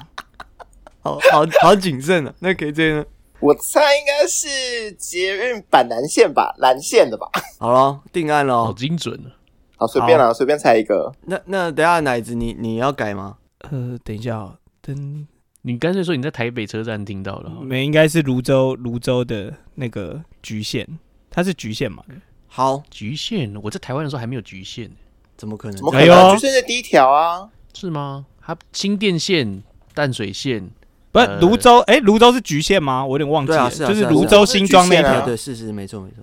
[1.02, 2.34] 好好好谨慎啊！
[2.40, 3.04] 那 KJ 呢？
[3.40, 7.28] 我猜应该是捷运板南线吧，蓝线的吧。
[7.58, 8.74] 好了，定案了好哦。
[8.76, 9.34] 精准啊。
[9.76, 11.12] 好，随便啦，随便猜一个。
[11.26, 13.38] 那那等下奶子你你要改吗？
[13.70, 15.26] 呃，等一下、哦，等，
[15.62, 20.86] 你干脆说你在台北车站听到了没应该是泸州泸州的那个橘线，
[21.28, 22.04] 它是橘线嘛？
[22.46, 24.88] 好，局限，我在台湾的时候还没有局限，
[25.36, 25.76] 怎么可能？
[25.76, 26.04] 怎么可能？
[26.04, 27.48] 哎呦就是第一条啊。
[27.74, 28.26] 是吗？
[28.40, 29.62] 它新店线、
[29.94, 30.70] 淡水线，
[31.12, 33.04] 不是呃泸州，哎、泸州是局限吗？
[33.04, 35.20] 我有点忘记了，啊是啊就是泸州新庄那一条。
[35.20, 36.16] 对，是是没错没错。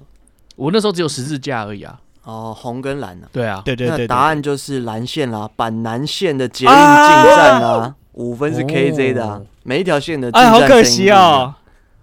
[0.56, 1.98] 我那时候只有十字架而已啊。
[2.24, 3.30] 哦，红跟蓝啊？
[3.32, 9.46] 对啊，对对对答案就是蓝线啦，板南线的捷运进站啦，五分是 KJ 的啊哦。
[9.64, 11.54] 每一条线的进哎，站好可惜哦。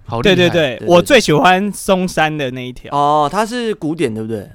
[0.05, 2.97] 好对对对，我最喜欢松山的那一条。
[2.97, 4.49] 哦，它是古典对不对？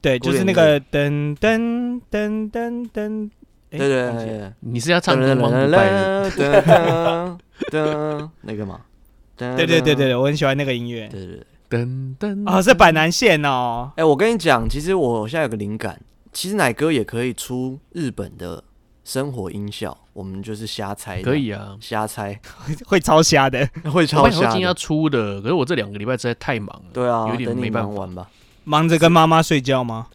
[0.00, 3.30] 对，就是那个噔噔噔噔噔，
[3.70, 4.52] 哎对对对。
[4.60, 7.38] 你是要唱天王不败的？
[7.70, 8.80] 噔那个嘛。
[9.36, 11.08] 对对对对对，我很喜欢那个音乐。
[11.08, 11.42] 对对。
[11.70, 13.90] 噔噔啊，是板南线哦。
[13.96, 16.00] 哎，我跟你讲，其实我现在有个灵感，
[16.32, 18.62] 其实奶哥也可以出日本的
[19.02, 21.20] 生活音效，我们就是瞎猜。
[21.20, 21.76] 可以啊。
[21.80, 22.38] 瞎猜，
[22.86, 24.78] 会超瞎的， 会我超瞎本来今天要的。
[24.78, 26.90] 出的，可是我这两个礼拜实在太忙了。
[26.92, 28.28] 对啊，有点没办法忙完吧。
[28.64, 30.08] 忙着跟妈妈睡觉吗？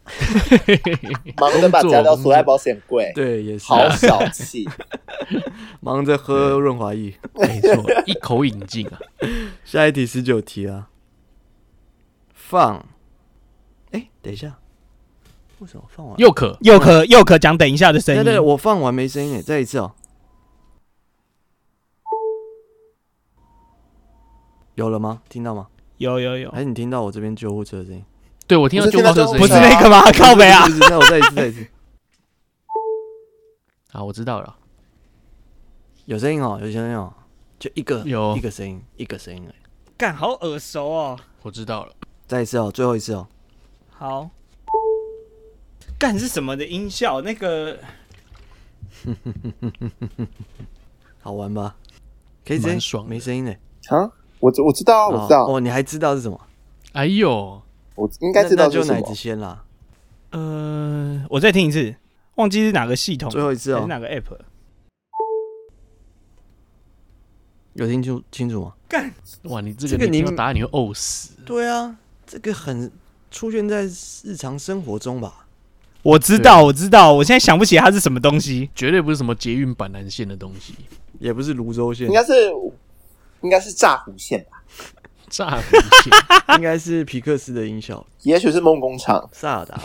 [1.38, 4.68] 忙着把家教锁在保险柜， 对，也是好小气。
[5.80, 7.14] 忙着喝润滑液。
[7.34, 8.98] 没错，一口饮尽啊。
[9.64, 10.88] 下一题十九题啊，
[12.34, 12.84] 放
[13.92, 14.58] 哎，等一下，
[15.60, 16.18] 为什么放完？
[16.18, 18.24] 又可又可又可讲等一下的声音。
[18.24, 19.92] 对对，我放完没声音诶，再一次哦。
[24.74, 25.22] 有了吗？
[25.28, 25.68] 听到吗？
[25.98, 28.04] 有有有，还是你听到我这边救护车的声音？
[28.50, 30.02] 对我听到救护车声音，不是那个吗？
[30.10, 30.66] 靠北啊！
[30.90, 31.64] 那我再一次，再一次。
[33.92, 34.56] 好，我知道了，
[36.06, 37.14] 有声音哦，有声音哦，
[37.60, 39.54] 就一个有一个声音，一个声音而已。
[39.96, 41.16] 干，好耳熟哦。
[41.42, 41.92] 我知道了，
[42.26, 43.28] 再一次哦，最后一次哦。
[43.90, 44.28] 好。
[45.96, 47.20] 干是什么的音效？
[47.20, 47.78] 那个，
[51.22, 51.76] 好玩吧？
[52.44, 53.54] 可以直接爽的没声音呢。
[53.90, 56.40] 啊，我我知道啊，我知道，哦，你还知道是什么？
[56.94, 57.62] 哎呦，
[58.00, 59.14] 我应该知道就奶子。
[59.14, 59.62] 先啦。
[60.30, 61.94] 呃，我再听一次，
[62.36, 64.38] 忘记是哪个系统，最后一次哦是哪个 app？
[67.74, 68.72] 有听清清楚吗？
[68.88, 69.12] 干，
[69.44, 71.94] 哇，你这这个你个你听到答案你会呕死，对啊，
[72.26, 72.90] 这个很
[73.30, 73.84] 出现在
[74.24, 75.46] 日常生活中吧？
[76.02, 78.70] 我知道，我知道，我现在想不起来它是什么东西。
[78.74, 80.74] 绝对不是什么捷运板南线的东西，
[81.18, 82.50] 也不是泸州线应，该是
[83.42, 84.59] 应该是炸湖线吧，
[85.30, 85.62] 炸胡
[86.02, 89.84] 线，应该是皮克斯的音效，也许是梦工厂，萨尔达吧？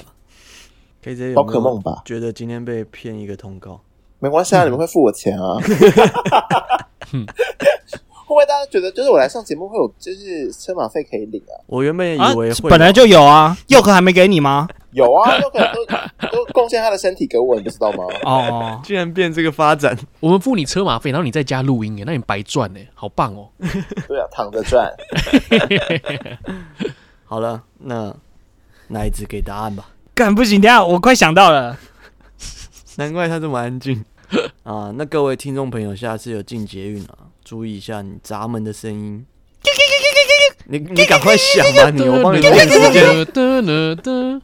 [1.03, 3.79] 可以直接宝可梦吧觉得今天被骗一个通告，
[4.19, 5.55] 没关系啊，你们会付我钱啊。
[8.27, 11.61] 会不会大家觉得，就是我来上节目会有就是车马费可以领啊？
[11.67, 14.67] 我原本以啊为本来就有啊，佑可还没给你吗？
[14.95, 15.85] 有啊，都可能都
[16.31, 18.05] 都贡献他的身体给我，你不知道吗？
[18.23, 23.49] 哦，居然变这个发展，我们付你车马费，然后你在家录音，哎，那你白赚呢，好棒哦！
[24.07, 24.89] 对啊，躺着赚。
[27.25, 28.15] 好了，那
[28.87, 29.89] 奶子给答案吧。
[30.13, 31.77] 干不行，等下我快想到了。
[32.95, 34.05] 难怪他这么安静
[34.63, 34.93] 啊！
[34.95, 39.25] 那各位听众朋友，下次有进捷运啊，注意一下你闸门的声音。
[40.67, 43.25] 你你赶快想吧，你我帮你垫时间，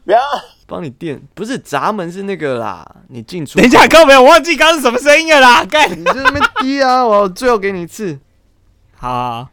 [0.04, 0.20] 不要，
[0.66, 1.20] 帮你垫。
[1.34, 3.58] 不是闸门是那个啦，你进出。
[3.58, 5.64] 等一下，各位，我忘记刚刚是什么声音了啦。
[5.64, 7.04] 干，你在那边滴啊！
[7.04, 8.18] 我最后给你一次。
[8.94, 9.48] 好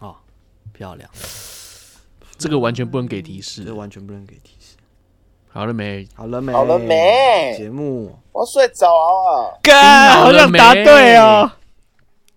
[0.00, 0.16] 好，哦，
[0.72, 1.08] 漂亮，
[2.36, 3.72] 这个完全不能给提示这。
[3.72, 4.74] 完全不能给提示。
[5.52, 6.06] 好了没？
[6.14, 6.52] 好了没？
[6.52, 9.54] 好了没节目我要睡着啊！
[9.62, 11.50] 干，好想答对哦，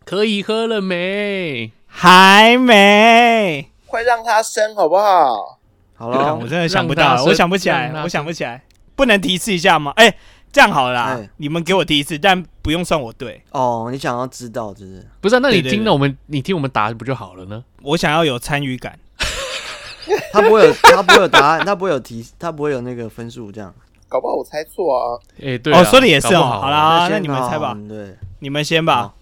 [0.09, 1.71] 可以喝了没？
[1.85, 3.69] 还没。
[3.85, 5.59] 快让他生好不好？
[5.95, 8.63] 好了我，真的想不到，我想不起来我想不起来，
[8.95, 9.93] 不能提示一下吗？
[9.97, 10.11] 哎，
[10.51, 13.43] 这样好了你们给我提示，但不用算我对。
[13.51, 15.07] 哦，你想要知道，是不是？
[15.21, 17.63] 不是啊，那你听到我们，你听我们答不就好了呢？
[17.83, 18.97] 我想要有参与感。
[20.33, 23.71] 他不会有，他不会有答案，他不会有提，他不会有那个分数这样。
[24.07, 25.21] 搞不好我猜错啊！
[25.39, 26.39] 哎，对啊，哦，说的也是哦。
[26.41, 29.13] 好好啦，那你们猜吧好，对，你们先吧好，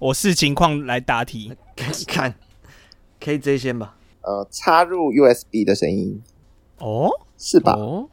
[0.00, 1.52] 我视情况来答题。
[1.76, 2.34] 看看
[3.20, 3.94] ，KJ 先吧。
[4.22, 6.20] 呃，插入 USB 的声音
[6.78, 7.72] 哦，是吧？
[7.74, 8.08] 哦，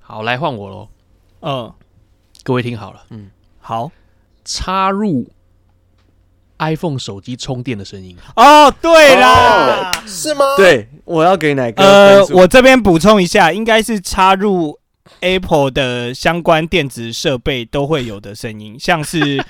[0.00, 0.88] 好，来换我喽。
[1.40, 1.72] 嗯，
[2.42, 3.90] 各位听好了，嗯好。
[4.44, 5.26] 插入
[6.58, 8.16] iPhone 手机充电的声音。
[8.34, 12.26] 哦，对啦，哦是吗？，对，我要给哪个呃？
[12.34, 14.78] 我这边补充一下，应该是插入
[15.20, 19.44] Apple 的相关电子设备都会有的声音，像是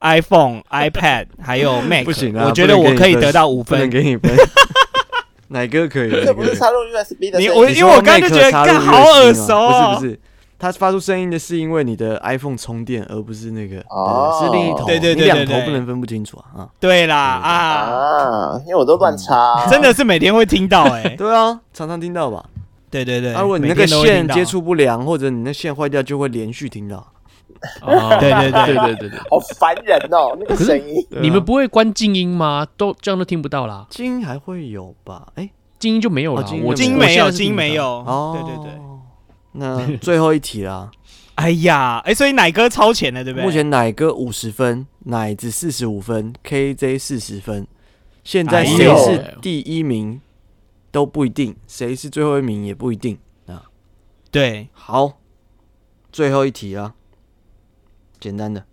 [0.00, 2.04] iPhone、iPad 还有 Mac。
[2.04, 3.88] 不行啊我觉得我可以得到 五分。
[3.90, 4.30] 给你分。
[5.48, 6.10] 哪个可以？
[6.10, 7.48] 这不是插入 USB 的你。
[7.48, 10.20] 我因为我刚才就觉得干好耳熟哦不是不是，
[10.58, 14.84] 它发出声音的是因为你的 iPhone 充电，而不是那个，哦是另一头。
[14.86, 16.68] 对对对你两头不能分不清楚啊啊！
[16.80, 21.14] 对啦啊，啊，因为我都乱插，真的是每天会听到哎。
[21.16, 22.44] 对啊，常常听到吧？
[22.90, 27.06] 对对对，啊，如果你那个线接，触不良，或者你那线坏掉，就会连续听到。
[27.82, 29.18] 哦对对对对对对对。
[29.30, 31.06] 好烦人哦，那个声音。
[31.22, 32.66] 你们不会关静音吗？
[32.76, 35.28] 都这样都听不到啦，静音还会有吧？
[35.34, 36.42] 哎，静音就没有了。
[36.64, 37.84] 我静没有，我现在是听不到金没有。
[37.84, 38.80] 哦，对对对。
[39.58, 40.90] 那最后一题啦，
[41.36, 43.44] 哎呀，哎，所以奶哥超前了，对不对？
[43.46, 47.66] 目前奶哥五十分，奶子四十五分，KJ 四十分。
[48.22, 50.20] 现在哎谁是第一名
[50.90, 53.62] 都不一定，谁是最后一名也不一定啊。
[54.30, 55.12] 对，好，
[56.12, 56.92] 最后一题啦，
[58.20, 58.64] 简单的。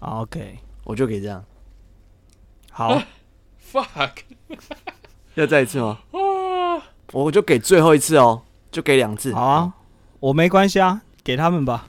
[0.00, 1.44] OK，我就给这样，
[2.70, 3.02] 好
[3.72, 4.18] ，Fuck！
[5.34, 5.98] 要再一次吗？
[7.12, 9.32] 我就给最后一次哦，就给两次。
[9.34, 9.72] 好啊，
[10.20, 11.86] 我没关系啊，给他们吧。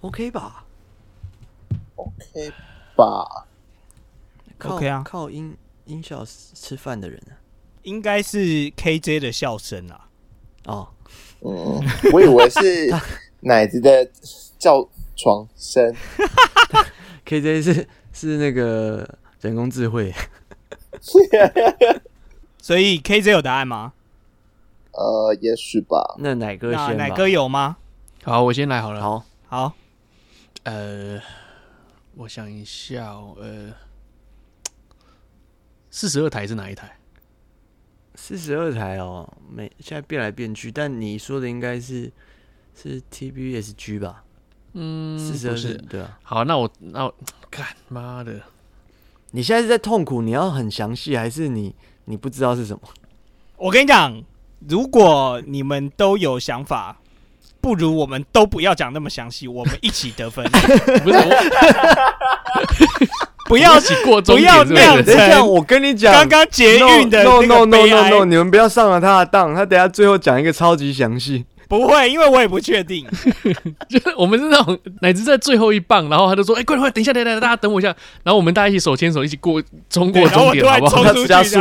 [0.00, 0.64] ，OK 吧
[1.96, 2.52] ？OK
[2.96, 3.46] 吧？
[4.58, 7.34] 靠 OK 啊靠音音效吃饭的人啊。
[7.82, 8.38] 应该是
[8.72, 10.08] KJ 的笑声啊。
[10.66, 10.88] 哦，
[11.40, 11.80] 嗯，
[12.12, 12.90] 我以为是
[13.40, 14.06] 奶子的
[14.58, 14.86] 叫
[15.16, 15.94] 床声。
[17.26, 19.08] KJ 是是那个
[19.40, 20.12] 人工智慧，
[22.60, 23.92] 所以 KJ 有答案吗？
[24.92, 26.16] 呃，也许吧。
[26.18, 26.96] 那奶哥先。
[26.96, 27.76] 奶哥有吗？
[28.22, 29.00] 好，我先来好了。
[29.00, 29.72] 好，好，
[30.64, 31.18] 呃，
[32.14, 33.72] 我想一下哦，呃，
[35.90, 36.96] 四十二台是哪一台？
[38.14, 42.12] 四十二台哦，没现在变来变去，但你说的应该是
[42.74, 44.24] 是 TBSG 吧？
[44.74, 45.74] 嗯，四十二是。
[45.74, 46.18] 对啊。
[46.22, 47.14] 好，那我那我，
[47.50, 48.42] 干妈的，
[49.30, 50.20] 你现在是在痛苦？
[50.20, 52.82] 你要很详细，还是你你不知道是什么？
[53.56, 54.22] 我跟你讲，
[54.68, 57.00] 如果你们都有想法，
[57.60, 60.44] 不如我们都不要讲那么详细，我们一起得分，
[61.04, 61.36] 不是我
[63.48, 71.44] 不要一起过终不要点，是不是那样子等一下，我跟你讲，刚刚捷运的 no 那 no 个 no no no，no，你们不要上了他的当，他等下最后讲一个超级详细。
[71.68, 73.06] 不会，因为我也不确定。
[73.88, 77.94] 就是我们是那种乃至在最后一棒，然后他就说：“哎、快点快点，等一下，等一下，大家等我一下。”
[78.24, 80.96] 然后我们大家一起手牵手，一起过冲过对然后我终点，好不好？
[80.96, 81.60] 冲他出去加速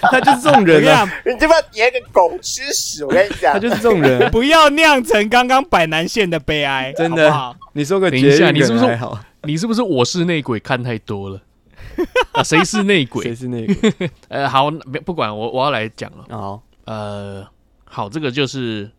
[0.10, 0.82] 他就是这种人
[1.26, 3.04] 你这边演个狗吃屎！
[3.04, 4.28] 我跟你讲，他就是这种人。
[4.32, 9.18] 不要酿成刚刚百南线的悲哀，真的好好你说个等一下你是不是还好？
[9.42, 11.40] 你是不是我是内鬼看太多了？
[12.32, 13.36] 啊，谁是内鬼谁鬼？
[13.36, 14.10] 是内鬼？
[14.28, 16.24] 呃，好，别不管我，我要来讲了。
[16.30, 17.46] 好，呃，
[17.84, 18.90] 好，这个就是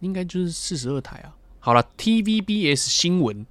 [0.00, 1.32] 应该就是四十二台啊。
[1.58, 3.44] 好了，TVBS 新闻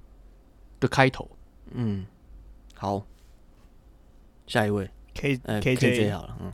[0.80, 1.28] 的开头，
[1.74, 2.06] 嗯，
[2.74, 3.02] 好，
[4.46, 6.52] 下一位，？K 呃 K，KJ J 好了，嗯，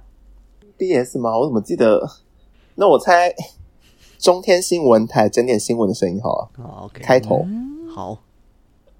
[0.83, 1.39] BS 吗？
[1.39, 2.11] 我怎么记得？
[2.75, 3.33] 那我猜
[4.19, 6.51] 中天新闻台整点新闻的声音好了。
[6.57, 7.47] 好，OK，开头
[7.95, 8.19] 好，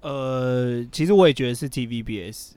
[0.01, 2.51] 呃，其实我也觉得是 TVBS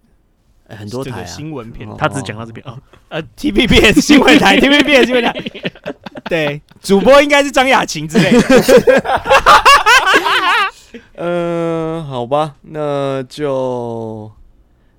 [0.68, 2.78] 哎很多台啊，新闻片哦他只讲到这边啊。
[3.08, 5.32] 呃，TVBS 新闻台，TVBS 新闻台，
[6.28, 8.40] 对，主播应该是张雅琴之类的。
[11.16, 14.30] 嗯，好吧，那就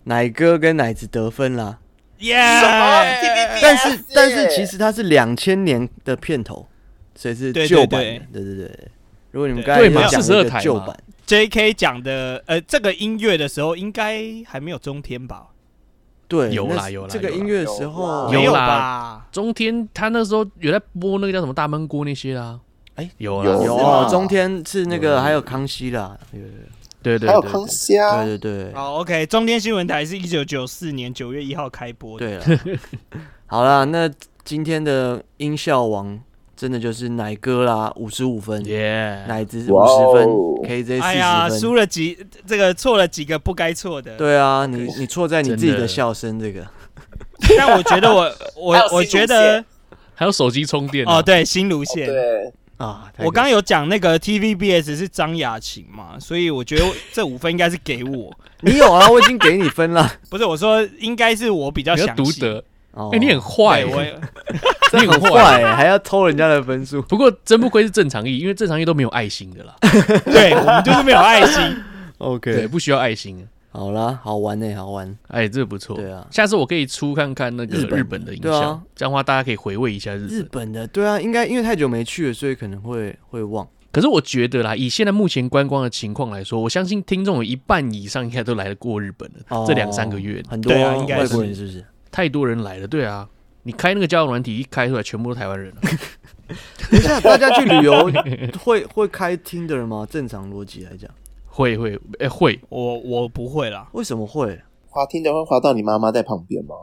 [0.05, 1.79] 奶哥跟奶子得分啦。
[2.19, 2.35] 耶！
[2.35, 6.67] 什么但是但是其实它是两千年的片头，
[7.15, 8.25] 所以是对旧版对的。
[8.33, 8.87] 对对对，
[9.31, 11.73] 如果你们对刚才讲42那个台嘛旧版，J.K.
[11.73, 15.47] 讲的，呃，这个音乐的时候应该还没有中天吧？
[16.27, 19.25] 对，有啦那有啦这个音乐的时候有啦？
[19.31, 22.59] 中天他那时候有在播那个叫什么大闷锅那些啦。
[22.95, 26.17] 哎有啦有有中天是那个有还有康熙啦，
[27.07, 32.39] 对对还有对对对康熙啊，对对对好，OK，中天新闻台是一九九四年九月一号开播的。
[32.39, 32.79] 对了，
[33.47, 34.09] 好啦，那
[34.43, 36.19] 今天的音效王
[36.55, 41.69] 真的就是奶哥啦，五十五分，耶，奶子五哇十分哦，KJ 哎呀，四十分。
[41.69, 44.15] 输了几，这个错了几个不该错的。
[44.17, 46.65] 对啊，你你错在你自己的的笑声这个。
[47.57, 49.63] 但我觉得我我 我觉得
[50.15, 52.07] 还有手机充电啊哦，，对，新芦哦线。
[52.07, 60.11] 对，啊，我刚刚有讲那个 TVBS 是张雅琴嘛，所以我觉得 这五分应该是给我， 你有啊，我已经给你分了。
[60.29, 62.41] 不是我说应该是我比较比较独详细。
[62.41, 62.63] 得。
[62.91, 64.05] 哦哎，你很坏对，我欸，
[64.93, 66.99] 也你很坏欸，还要偷人家的分数。
[67.03, 69.75] 不过真不愧是正常意，因为正常意都没有爱心的啦。
[70.25, 71.83] 对我们就是没有爱心。
[72.17, 73.47] OK，对不需要爱心。
[73.69, 75.17] 好啦，好玩呢，好玩。
[75.27, 75.95] 哎，这个不错。
[75.95, 80.71] 对啊下次我可以出看看那个日本日本的影像啊，这样的话大家可以回味一下日日本。
[80.71, 83.67] 的，对啊，应该因为太久没去了，所以可能会会忘。
[83.91, 89.39] 可是我觉得啦，以现在目前观光的情况来说，我相信听众有一半以上应该都来得过日本了。
[89.49, 91.85] 哦这两三个月很多对啊应该外国是人是不是？
[92.11, 93.27] 太多人来了，对啊。
[93.63, 95.81] 你开那个交友软体一开出来，全部都台湾人了。
[96.89, 98.09] 等一下，大家去旅游
[98.57, 100.07] 会会开听的人吗？
[100.09, 101.11] 正常逻辑来讲，
[101.57, 104.61] 会会哎、会，我我不会啦，为什么会？
[104.87, 106.75] 滑听的会滑到你妈妈在旁边吗？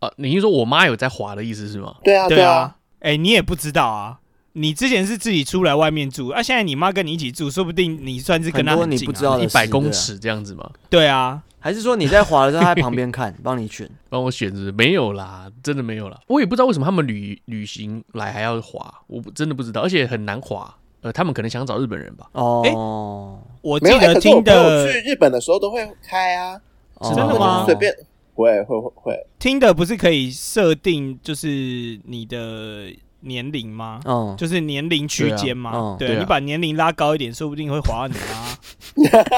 [0.00, 1.96] 啊，你是说我妈有在滑的意思是吗？
[2.04, 4.18] 对啊，对啊，啊，哎、你也不知道啊。
[4.52, 9.00] 你之前是自己出来外面住，啊，现在你妈跟你一起住，说不定你算是跟她很近、啊。
[9.00, 10.70] 你不知道一百公尺这样子吗？
[10.90, 13.88] 对啊，还是说你在滑的时候，他在旁边看， 帮你选？
[14.10, 16.20] 帮我选是是没有啦，真的没有啦。
[16.26, 20.76] 我也不知道为什么他们旅旅行来还要滑，我不真的不知道，而且很难滑。
[21.02, 22.26] 呃，他们可能想找日本人吧？
[22.32, 26.60] 哦，我记得听的去日本的时候都会开啊，
[26.94, 27.94] 哦真的吗随便
[28.34, 34.00] 会会会会，听的不是可以设定就是你的年龄吗？
[34.04, 38.58] 嗯，就是年龄区间吗，对你把年龄拉高一点，说不定会滑到你啊。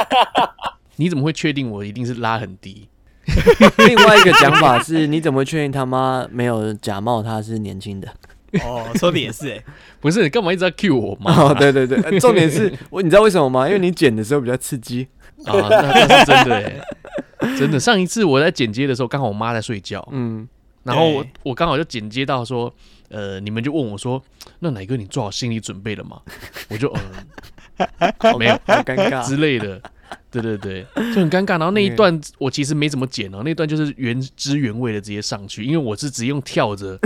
[0.96, 2.88] 你怎么会确定我一定是拉很低？
[3.86, 8.08] 另外一个讲法是，你怎么确定他妈没有假冒他是年轻的？
[8.64, 9.62] 哦，说的也是哎、
[10.00, 11.34] 不是，你干嘛一直在 cue 我嘛？
[11.34, 13.66] 哦，对对对，呃重点是我， 你知道为什么吗？
[13.66, 15.09] 因为你剪的时候比较刺激。
[15.44, 17.80] 啊，那那是真的哎，真的。
[17.80, 20.46] 上一次我在剪接的时候，刚好我妈在睡觉，嗯，
[20.84, 22.72] 然后我对我刚好就剪接到说，
[23.09, 24.22] 呃，你们就问我说，
[24.61, 26.20] 那哪个你做好心理准备了吗？
[26.68, 29.26] 我就嗯 没有好尴尬。
[29.26, 29.82] 之类的，
[30.30, 31.59] 对对对，就很尴尬。
[31.59, 36.96] 然后那一段我其实没怎么剪哦，那段就是原汁原味的直接上去，因为我是直接用跳着，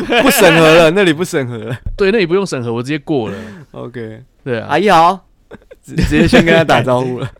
[0.22, 1.76] 不审核了， 那里不审核了。
[1.96, 3.36] 对，那里不用审核，我直接过了。
[3.72, 5.26] OK，对啊阿姨好，
[5.82, 7.30] 直直接先跟他打招呼了。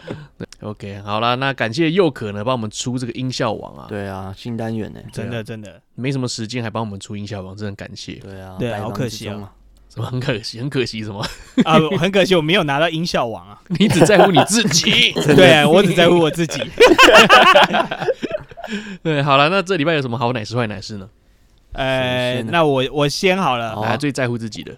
[0.60, 5.00] OK，好了，那感谢佑可呢，帮我们出这个音效王啊，对啊，新单元呢？
[5.12, 8.14] 真的真的，没什么时间还帮我们出音效王，真的很感谢。
[8.14, 9.52] 对啊，对好可惜啊。
[9.88, 11.24] 什么很可惜，很可惜什么？
[11.64, 13.58] 啊，很可惜我没有拿到音效王啊。
[13.68, 15.12] 你只在乎你自己。
[15.34, 16.60] 对啊，我只在乎我自己。
[19.02, 21.08] 对，好了，那这礼拜有什么好奶事坏奶事呢？
[21.72, 23.74] 呃，那我我先好了。
[23.74, 24.76] 好啊大家最在乎自己的，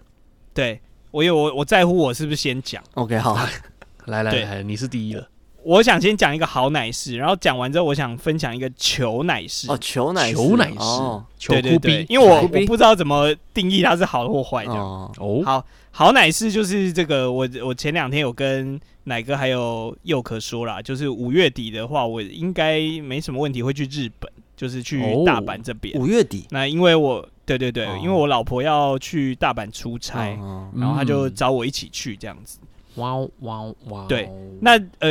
[0.53, 0.81] 对
[1.11, 3.35] 我有我我在乎我是不是先讲？OK，好，
[4.07, 5.29] 来来来，你是第一了。
[5.63, 9.71] 我想先讲一个好奶事，然后讲完之后，我想分享一个求奶事。
[9.71, 11.23] 哦，求奶求奶哦。
[11.39, 11.79] 事，球酷对对。
[11.79, 14.73] 对，因为我我不知道怎么定义它是好或坏的。
[14.73, 25.99] 哦，哦，好好奶事就是这个，我我前两天有跟奶哥还有佑可说啦，就是五月底的话，我应该没什么问题会去日本，就是去哦大阪这边。
[25.99, 32.59] 五月底，那因为我对对对，哦因为我老婆要去大阪出差，哦然后她就嗯找我一起去这样子。
[32.97, 34.29] 哇哦哇哦哇哦，对
[34.61, 35.09] 那呃，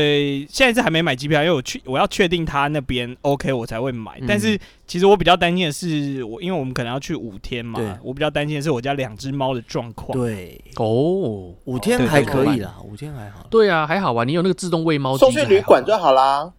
[0.50, 4.20] 现在是还没买机票，因为我去我要确定他那边 OK 我才会买。
[4.20, 10.16] 嗯但是其实我比较担心的是，我因为我们可能要去五天嘛，我比较担心的是我家两只猫的状况。
[10.16, 13.48] 对，哦，五天还可以啦，五天还好。
[13.50, 16.54] 对啊，还好吧，你有那个自动喂猫机，送去旅馆就好啦。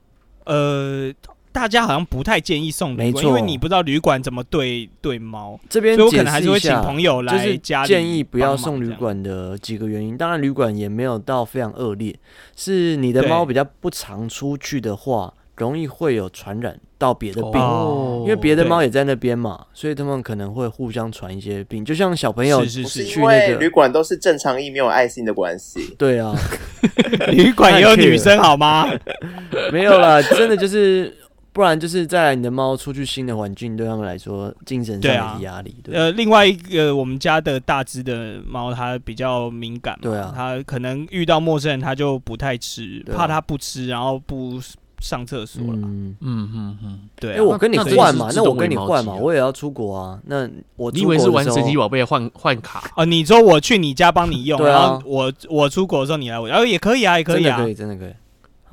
[0.46, 1.12] 呃，
[1.52, 8.90] 大家好像不太建议送旅馆，没错因为你不知道旅馆怎么对对猫，这边所以我可能解还是会请朋友来就是家建议不要送旅。
[9.00, 12.14] 馆的几个原因，当然旅馆也没有到非常恶劣，
[12.54, 25.94] 是你的猫比较不常出去的话，容易会有传染到别的病，哦因为别的猫也在那边嘛，所以他们可能会互相传一些病，就像小朋友不是是是，去那是因为个旅馆都是正常意没有爱心的关系。
[25.96, 26.34] 对啊，
[27.32, 28.86] 旅馆也有女生好吗？
[29.72, 31.16] 没有啦，真的就是。
[31.60, 35.76] 不然就是再来你的猫出去新的环境，对他们来说精神上的压力。
[35.84, 44.58] 对，呃，另外一个我们家的大只的猫，它比较敏感嘛，对啊它可能遇到陌生人，它就不太吃，啊怕它不吃，然后不
[45.00, 45.74] 上厕所了。
[45.74, 50.18] 嗯，嗯嗯嗯，对、哎、啊，我跟你换嘛，那我跟你换嘛，我也要出国啊。
[50.24, 52.90] 那我你以为是玩出国的时候神奇宝贝换换卡？
[52.96, 58.14] 啊，你说我去你家帮你用，对 啊然后我我出国的时候你来我，然后也可以啊，也可以啊，真的可以，真的可以。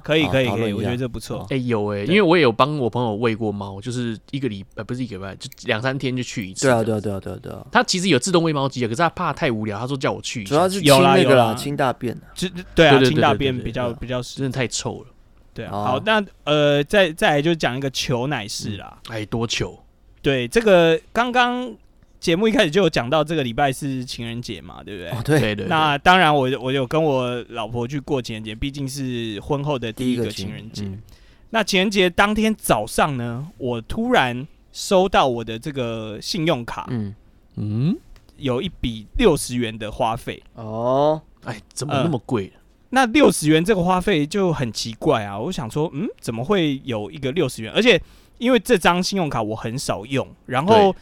[0.07, 1.47] 好可以可以可以，我觉得这不错好。
[1.49, 6.67] 哎、有哎、对因为我也有帮我朋友喂过猫，就是一个礼呃不是一个礼拜，就两三天就去一次。
[6.67, 7.65] 对啊，对啊，对啊，对啊，对啊。
[7.71, 10.49] 他其实有自动喂猫机啊，可是他怕太无聊，他说叫我去一下。
[10.49, 12.23] 主要是清有啦有那个啦，清大便啊。
[12.33, 15.07] 就对啊，清大便比较比较真的太臭了，
[15.53, 15.71] 对啊。
[15.73, 18.97] 哦好，那呃，再再来就讲一个求奶事啦。
[19.09, 19.77] 哎，多求。
[20.21, 21.73] 对，这个刚刚
[22.19, 25.11] 节目一开始就有讲到，这个礼拜是情人节嘛，对不对？
[25.11, 30.83] 哦，对，对对，那当然我，我有跟我老婆去过情人节，毕竟是婚后的第第一个情人节。
[30.83, 31.01] 嗯
[31.49, 37.15] 那情人节当天早上呢，我突然收到我的这个信用卡嗯，
[37.55, 37.97] 嗯，
[38.35, 40.43] 有一笔六十元的花费。
[40.55, 42.51] 哦，哎，怎么那么贵？
[42.89, 45.39] 那六十元这个花费就很奇怪啊！
[45.39, 47.71] 我想说，嗯，怎么会有一个六十元？
[47.71, 47.97] 而且
[48.39, 50.93] 因为这张信用卡我很少用，然后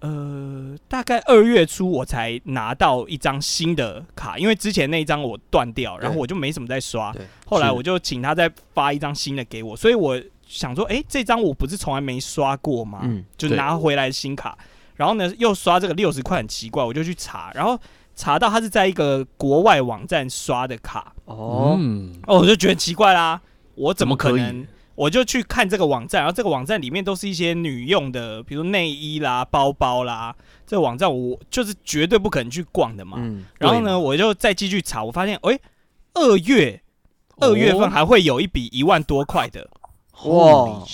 [0.00, 7.22] 呃，大概二月初我才拿到一张新的卡，因为之前那一张我断掉，然后我就没什么在刷对。
[7.46, 13.00] 后来我就请他再发一张新的给我，所以我想说，诶，这张我不是从来没刷过吗？
[13.04, 14.56] 嗯，就拿回来的新卡，
[14.96, 17.78] 然后呢又刷这个六十块，很奇怪，我就去查，然后
[18.16, 21.12] 查到他是在一个国外网站刷的卡。
[21.26, 23.40] 哦，嗯，哦，我就觉得奇怪啦，
[23.74, 24.66] 我怎么可能？
[25.00, 30.36] 我就去看这个网站，然后这个网站里面都是一些女用的，比如内衣啦、包包啦。
[30.66, 33.16] 这个网站我就是绝对不可能去逛的嘛。
[33.18, 35.58] 嗯，然后呢，我就再继续查，我发现，哎，
[36.12, 36.82] 二月
[37.38, 39.66] 二月份还会有一笔一万多块的。
[40.24, 40.84] 哇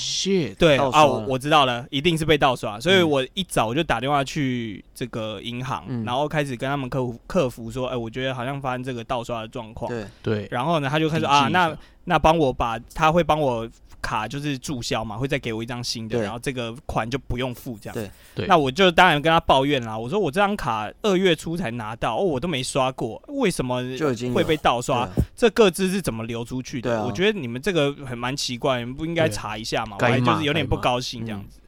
[0.56, 9.90] 对啊，我我知道了，一定是被盗刷，所以嗯我一早我就打电话去这个银行，嗯然后开始跟他们客服客服说，哎，我觉得好像发生这个盗刷的状况。
[9.90, 13.68] 对，对，然后呢，他就开始啊，那那帮我把他会帮我
[14.06, 17.94] 卡就是注销嘛，会再给我一张新的，然后这个款就不用付这样。
[17.94, 25.08] 对对那我就当然跟他抱怨啦，我说我这张卡二月初才拿到，哦，我都没刷过，为什么就已经会被盗刷？
[25.34, 27.00] 这各自是怎么流出去的？
[27.00, 29.96] 啊我觉得你们这个很蛮奇怪，你们不应该查一下嘛？
[29.98, 31.58] 我还就是有点不高兴这样子。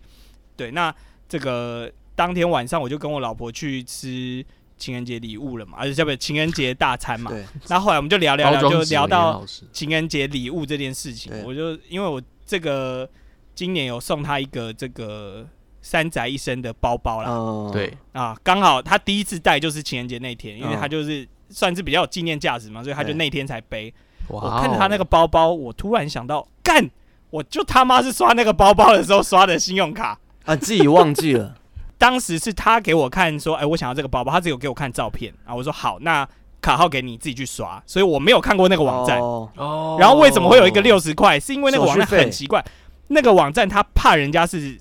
[0.54, 0.94] 对，那
[1.28, 4.44] 这个当天晚上我就跟我老婆去吃
[4.78, 7.30] 情人节礼物了嘛，而且叫不情人节大餐嘛。
[7.30, 13.08] 对，那后来我们就聊聊聊，就聊到情人节礼物这件事情对，我就因为我这个
[13.54, 15.46] 今年有送他一个这个
[15.82, 17.28] 三宅一生的包包啦。
[17.28, 20.80] 嗯，对，啊，刚好他第一次带就是情人节那天，因为嗯。
[20.80, 23.92] 他就是算是比较有纪念价值嘛，所以他就那天才背。
[24.28, 26.88] 哇我看着他那个包包，我突然想到，干，
[27.30, 30.18] 我就他妈是刷那个包包的时候刷的信用卡。
[30.44, 31.56] 啊，自己忘记了，
[31.98, 35.54] 当时是他给我看说，哎、我想要这个包包，他只有给我看照片啊。
[35.54, 36.26] 我说好，那
[36.60, 39.20] 卡号给你自己去刷，所以我没有看过那个网站。
[39.20, 41.38] 哦哦然后为什么会有一个六十块？
[41.38, 42.64] 是因为那个网站很奇怪，
[43.08, 44.78] 那个网站他怕人家是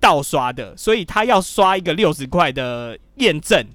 [0.00, 3.66] 盗刷的，所以他要刷一个六十块的验证。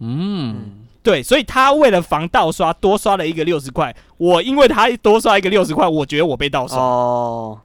[0.00, 3.94] 嗯，对，所以他为了防盗刷，多刷了一个六十块。
[4.16, 6.78] 我因为他多刷一个六十块，我觉得我被盗刷。
[6.78, 7.60] 哦，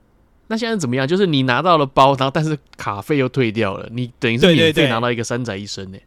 [0.47, 1.07] 那现在怎么样？
[1.07, 5.97] 就是你拿到了包，然后但是卡费又退掉了，你等于是免费拿到一个三宅一生呢。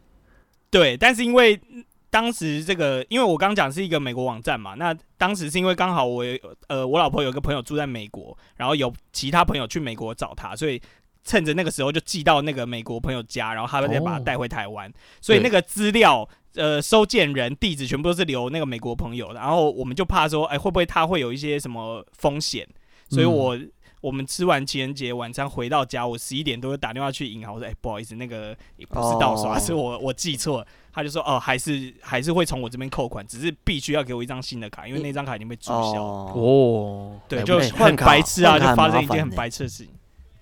[0.69, 6.37] 对，但是因为嗯当时这个，因为我刚讲是一个美国网站嘛，那当时是因为刚好我有
[6.67, 10.81] 呃我老婆有个朋友住在美国，然后有其他朋友去美国找他，所以
[11.23, 16.27] 趁着那个时候就寄到那个美国朋友家，然后他再把他带回台湾，所以那个资料。
[16.55, 22.67] 呃，收件人地址全部都是留那个美国朋友，然后我们就怕说，哎，会不会他会有一些什么风险？
[23.09, 23.57] 所以我、
[24.01, 30.67] 我们吃完情人节晚餐回到家，我十一点多就打电话去银行，我说，哎，不好意思，那个也不是盗刷，哦是我我记错了。
[30.93, 36.01] 他就说，哦，还是还是会从我这边扣款，只是必须要给我一张新的卡，因为那张卡已经被注销了。
[36.01, 39.93] 哦，哦，对，就很白痴啊，就发生一件很白痴的事情。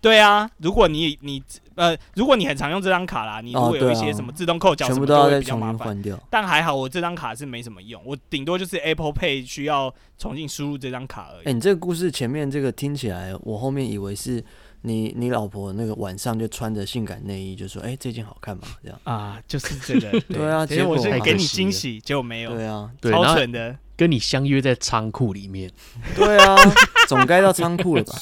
[0.01, 1.43] 对啊，如果你你
[1.79, 5.77] 呃，如果你很常用这张卡啦，你如果有一些什么自动扣缴什全部么都要再重比较麻烦。
[5.77, 6.19] 新换掉。
[6.29, 11.47] 但还好，我这张卡是没什么用，我顶多就是 Apple Pay 需要重新输入这张卡而已。
[11.47, 14.43] 哎、你这个故事前面这个听起来，我后面以为是
[14.81, 18.99] 你你老婆那个晚上就穿着性感内衣，就说：“哎、这件好看吗？”这样。
[19.05, 20.19] 啊，就是这个。
[20.27, 23.75] 对啊其实我结果是给你惊喜，结果没有，对啊，超蠢的。
[23.95, 25.69] 跟你相约在仓库里面，
[26.15, 26.55] 对啊，
[27.09, 28.13] 总该到仓库了吧？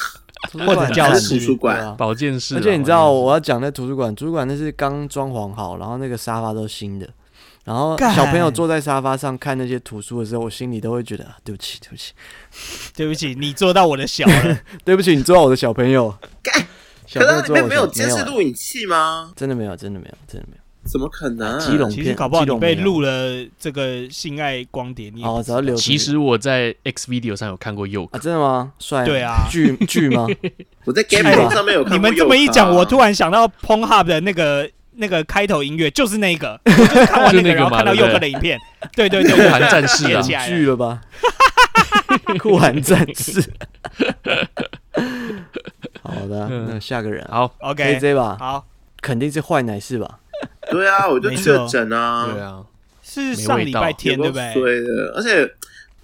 [0.54, 2.58] 或者馆教室图书馆啊保健室啊。
[2.60, 7.08] 而且你知道，我要讲那图书馆，图书馆那是刚装潢好，然后那个沙发都新的，
[7.66, 12.14] 然后小朋友坐在沙发上看那些图书的时候，我心里都会觉得啊，对不起，对不起，
[12.96, 14.58] 对不起，你做到我的小了。
[14.86, 16.14] 对不起，你坐到我的小 朋友。
[17.06, 19.32] 小朋友可是它里面坐到我小没有监视啊录影器吗？
[19.36, 20.67] 真的没有，真的没有，真的没有。
[20.88, 21.60] 怎么可能？
[21.60, 25.76] 基隆其实搞不好你被录了这个性爱光碟，你也哦，只要留。
[25.76, 28.72] 其实我在 X Video 上有看过佑啊，真的吗？
[28.80, 29.04] 帅？
[29.06, 30.26] 对啊剧剧吗？
[30.86, 38.60] 我在 Game 是吧 Boy 上面有看你过们这么一讲，我突然想到 Pornhub 的那个那个开头音乐就是那个， 我就是看完那个，就那个嘛然后看到佑对不对克的影片，
[38.96, 41.02] 对对 对，酷寒战士啊连起来剧了吧？
[42.40, 43.44] 酷寒战士。
[46.02, 48.66] 好的，嗯那下个人啊好，OK，，KJ 吧，好，
[49.02, 50.20] 肯定是坏奶是吧？
[50.70, 52.64] 对啊，我就没确错诊啊，对啊，
[53.04, 54.54] 是上礼拜天对不对？
[54.54, 55.50] 对的，而且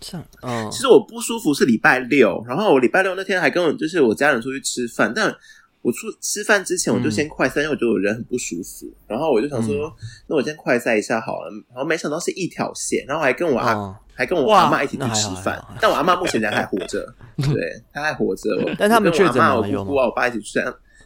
[0.02, 5.34] 上，嗯其，实我不舒服是礼拜六，然后我礼拜六那天还跟我就是我家人出去吃饭，但
[5.82, 9.94] 我出吃饭之前我就先快塞，因为我觉得我人很不舒服，然后我就想说，
[10.28, 13.96] 那我先快塞一下好了，然后没想到是一条线，然后我还跟我阿、哦。
[14.16, 17.04] 还跟我哇阿妈一起去吃饭但我阿妈目前人还活着，
[17.36, 19.50] 对，她还活着， 但他们我跟我确诊吗？
[19.50, 20.60] 阿妈、我姑姑啊、我爸一起去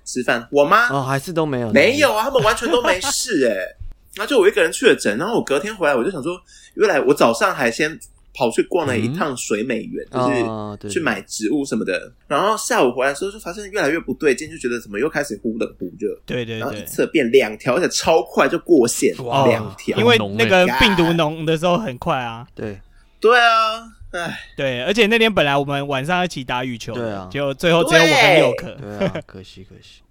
[0.07, 3.53] 吃吃饭，我妈哦，还是都没有，没有啊，他们完全都没事哎、
[4.15, 6.39] 然后就我一个人去了诊，然后我隔天回来，我就想说，
[6.75, 7.99] 原来我早上还先
[8.33, 12.11] 跑去逛了一趟水美园，就是去买植物什么的。
[12.27, 19.97] 然后下午回来的时候，就发现越来越不对劲，就觉得怎么又开始忽冷忽热，对对对，然后一测变两条，而且超快就过线，哇两条。
[19.97, 22.47] 因为那个病毒浓的时候很快啊。
[22.55, 22.79] 对，
[23.19, 23.83] 对啊，
[24.17, 28.71] 唉，对，而且那天本来我们晚上一起打羽球的，对啊结果最后只有我跟佑可。
[28.75, 30.01] 对啊，可惜可惜。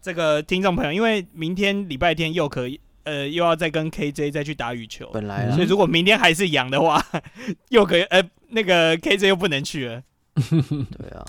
[0.00, 2.68] 这个听众朋友，因为明天礼拜天佑可
[3.04, 7.04] 呃又要再跟 KJ 再去打羽球，本来啊所以如果明天还是阳的话，
[7.70, 10.02] 佑可呃那个 KJ 又不能去了。
[10.34, 11.24] 对啊，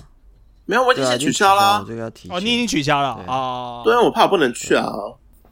[0.66, 1.84] 没有，我已经先取消了。
[1.88, 3.82] 这个要提哦，你已经取消了对哦。
[3.84, 4.86] 对啊，我怕我不能去啊，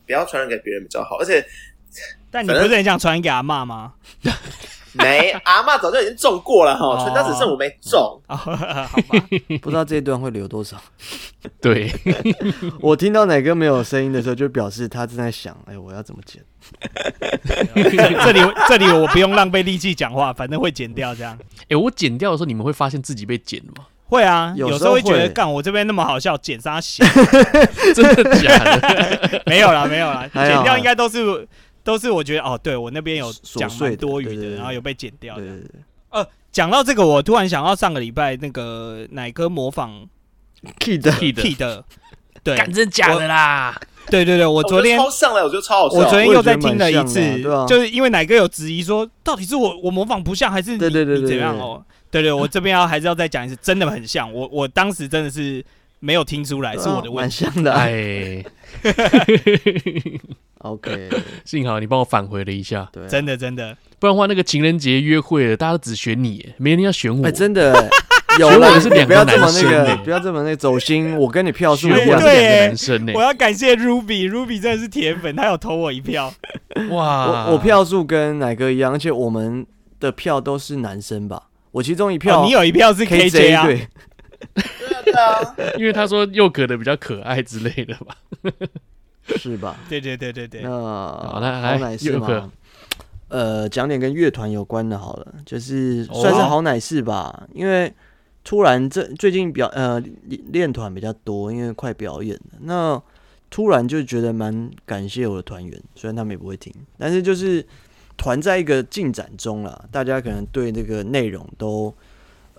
[0.06, 1.46] 不要传染给别人比较好，而且。
[2.32, 3.94] 但你不是很想传给阿嬷吗？
[4.98, 8.22] 没，阿妈早就已经中过了哈，哦全家只剩我没中。
[8.28, 9.26] 啊， 好吧。
[9.62, 10.78] 不知道这一段会留多少。
[11.62, 11.92] 对，
[12.82, 16.42] 我听到哪个没有声音的时候，就表示他正在想，哎，我要怎么剪？
[17.76, 21.38] 这里这里我不用浪费力气讲话，反正会剪掉这样。
[21.70, 23.86] 哎，我剪掉的时候，你们会发现自己被剪了吗？
[24.08, 27.06] 会啊，有有时候会觉得会干我这边那么好笑，剪杀小。
[27.94, 29.44] 真的假的？
[29.46, 31.48] 没有啦，没有啦，剪掉应该都是
[31.90, 35.44] 都是我觉得哦，对我那边有讲碎多余的，然后有被剪掉的。
[36.52, 40.08] 讲到这个，我突然想到上个礼拜那个奶哥模仿
[40.80, 41.84] ，Kid Kid Kid 的，
[42.44, 43.80] 对干真假的啦？
[44.10, 46.00] 对对对，我昨天我觉得超像了，我觉得超好笑。
[46.00, 47.22] 我昨天又再听了一次
[47.68, 51.86] 就是因为奶哥有质疑说，到底是我我模仿不像，还是你对对对对你怎样对哦？
[52.10, 54.32] 对对，我这边要还是要再讲一次，真的很像。
[54.34, 55.64] 我我当时真的是
[56.00, 57.46] 没有听出来是我的问蛮题。
[57.46, 57.82] 像的啊。
[57.82, 58.44] 哎，
[60.60, 61.10] OK，
[61.46, 67.26] 幸好你帮我返回了一下，对啊，真的真的，不然的话那个情人节约会了，大家都只选你耶，没人要选我。
[67.26, 67.90] 哎，真的欸
[68.40, 71.16] 有我啦，是两个不要这么男生那个，欸不要这么那个走心。
[71.18, 73.22] 我跟你票数选我是一样，两个男生呢我。
[73.22, 76.34] 要感谢 Ruby，Ruby 真的是铁粉，他有投我一票。
[76.92, 79.66] 哇，我我票数跟奶哥一样，而且我们
[80.00, 81.44] 的票都是男生吧？
[81.72, 83.66] 我其中一票哦，你有一票是 KJ KJ 啊？
[83.66, 83.88] 对，
[85.12, 88.16] 对啊，因为他说佑可的比较可爱之类的吧。
[89.38, 89.78] 是吧？
[89.88, 92.52] 对对对对对那，好了来好奶事佑可嘛，
[93.28, 97.48] 呃，讲点跟乐团有关的，好了，就是哦算是好奶事吧。
[97.54, 97.94] 因为
[98.44, 100.02] 突然这最近表呃
[100.48, 103.00] 练团比较多，因为快表演了，那
[103.52, 107.64] 突然就觉得蛮感谢我的团员，虽然他们也不会听，但是就是
[108.18, 111.94] 团在一个进展中了，大家可能对这个内容都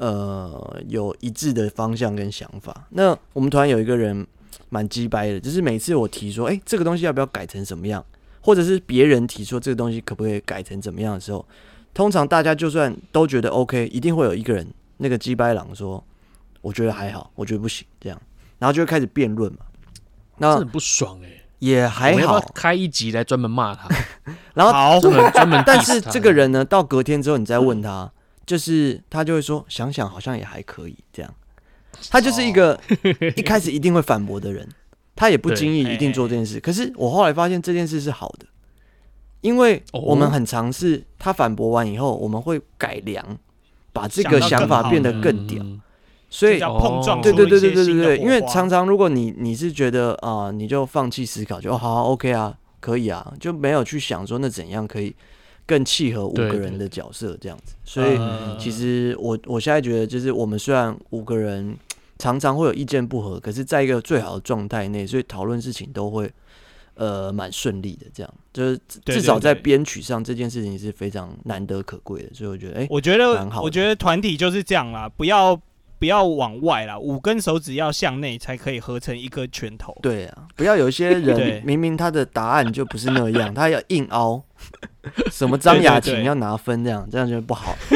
[0.01, 2.87] 呃有一致的方向跟想法。
[2.91, 4.27] 那我们团有一个人
[4.71, 8.05] 蛮鸡掰的，就是每次我提说，哎、这个东西要不要改成什么样，
[8.41, 11.47] 或者是别人提出这个东西可不可以改成怎么样的时候，
[11.93, 14.67] 通常大家就算都觉得 OK，一定会有一个人
[14.97, 16.03] 那个鸡掰狼说，
[16.63, 18.21] 我觉得还好，我觉得不行，这样，
[18.59, 19.59] 然后就会开始辩论嘛。
[20.39, 21.29] 那很不爽哎、
[21.59, 23.87] 也还好，开一集来专门骂他，
[24.55, 25.63] 然后，专门专门。
[25.67, 28.11] 但是这个人呢，到隔天之后你再问他，
[28.51, 31.33] 就是他就会说，想想好像也还可以这样。
[32.11, 32.77] 他就是一个
[33.37, 34.69] 一开始一定会反驳的人，
[35.15, 36.59] 他也不经意一定做这件事。
[36.59, 38.47] 可是我后来发现这件事是好的，
[39.41, 43.25] 因为我们很尝试，他反驳完以后，我们会改良，
[43.93, 45.63] 把这个想法变得更屌。
[45.63, 45.81] 嗯
[46.33, 55.13] 所以碰撞对对对对对对对，因为常常如果你你是觉得啊、你就放弃思考，就哦好、啊、OK 啊，可以啊，就没有去想说那怎样可以
[55.71, 57.77] 更契合五个人的角色这样子。
[57.85, 61.77] 所以呃其实我我现在觉得，就是我们虽然五个人
[62.19, 66.29] 常常会有意见不合，可是在一个最好的状态内，所以讨论事情都会
[66.95, 68.07] 呃蛮顺利的。
[68.13, 75.61] 这样就是至少在编曲上这件事情是非常难得可贵的，所以我觉得哎、我觉得蛮好我觉得团体就是这样啦，不要
[76.01, 79.95] 不要往外啦，五根手指要向内才可以合成一个拳头。
[80.01, 84.43] 对啊，不要有一些 人明明他的答案就不是那样，他要硬凹，
[85.31, 87.77] 什么张雅琴要拿分这样，这样就不好，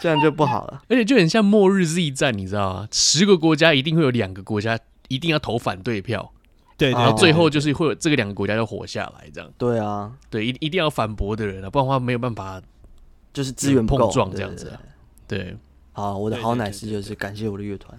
[0.00, 0.82] 这样就不好了。
[0.88, 2.88] 而且就很像末日 Z 战，你知道吗？
[2.92, 4.78] 十个国家一定会有两个国家
[5.08, 6.32] 一定要投反对票，
[6.78, 12.62] 对然后最后就是会有这个两个国家要活下来，这样对啊，对，一一定要反驳的人啊，不然的话没有办法
[13.32, 14.78] 就是资源碰撞这样子啊。
[14.80, 14.88] 对，
[15.92, 17.98] 好，我的好对对对奶师就是感谢我的乐团。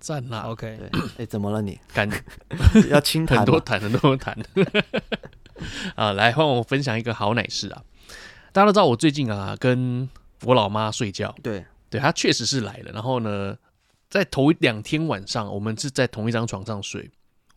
[0.00, 1.80] 赞啦，OK，对，哎，怎么了你？
[1.94, 2.06] 感
[2.90, 3.38] 要轻谈？
[3.38, 4.36] 很多谈，很多谈。
[5.96, 7.82] 啊，来换我分享一个好奶事啊！
[8.52, 10.06] 大家都知道我最近啊跟
[10.42, 12.92] 我老妈睡觉，对，对她确实是来了。
[12.92, 13.56] 然后呢，
[14.10, 17.10] 在头一两天晚上，我们是在同一张床上睡，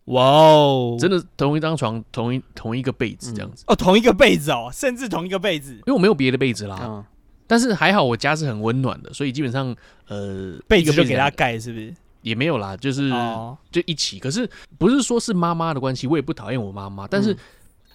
[0.05, 3.65] 哇哦，真的同一张床，同一同一个被子这样子。
[3.67, 7.05] 哦，同一个被子哦，甚至同一个被子，因为我没有别的被子啦，嗯，
[7.47, 9.75] 但是还好我家是很温暖的，所以基本上
[10.07, 11.91] 呃一个被子就给他盖，是不是？
[12.21, 14.19] 也没有啦，就是、哦，就一起。
[14.19, 14.47] 可是
[14.77, 17.33] 不是说是妈妈的关系，我也不讨厌我妈妈，但是。
[17.33, 17.37] 嗯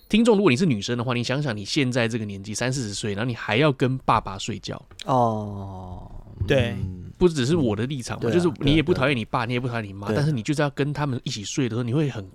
[0.08, 4.76] 听众，如果你是女生的话，你想想你现在这个年纪三四十岁，然后你还要跟爸爸睡觉，
[5.06, 6.06] 哦，
[6.46, 12.30] 对嗯不只是我的立场就是你也不讨厌你爸，你也不讨厌你妈，但是你就是要跟他们一起睡的时候，你会很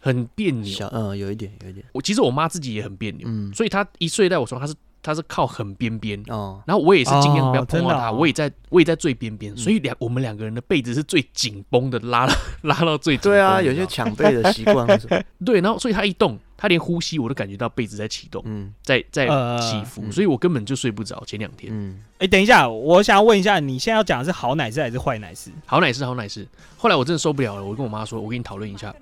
[0.00, 0.72] 很别扭。
[0.72, 4.74] 小嗯，有一点，有一点，我其实我妈自己也很别扭，嗯，所以她一睡在我床上，她是
[5.06, 9.56] 她是靠很边边，哦，然后我也是尽量不要哦碰到我也在我也在最边边，嗯。
[9.56, 18.74] 所以两我们两个人的被子是最紧绷的，拉到 拉到最紧绷对啊，有些抢被的习惯或什么， 对，然后所以他一动，他连呼吸我都感觉到被子在启动，嗯。
[18.82, 20.10] 在在呃起伏，嗯。
[20.10, 21.22] 所以我根本就睡不着。
[21.24, 21.72] 前两天。
[21.72, 25.50] 嗯，哎，等一下，我想要问一下，你现在要讲的是好奶师还是坏奶师？
[25.66, 26.46] 好奶是好奶是，
[26.76, 28.92] 后来我真的受不了了，我跟我妈说，我跟你讨论一下，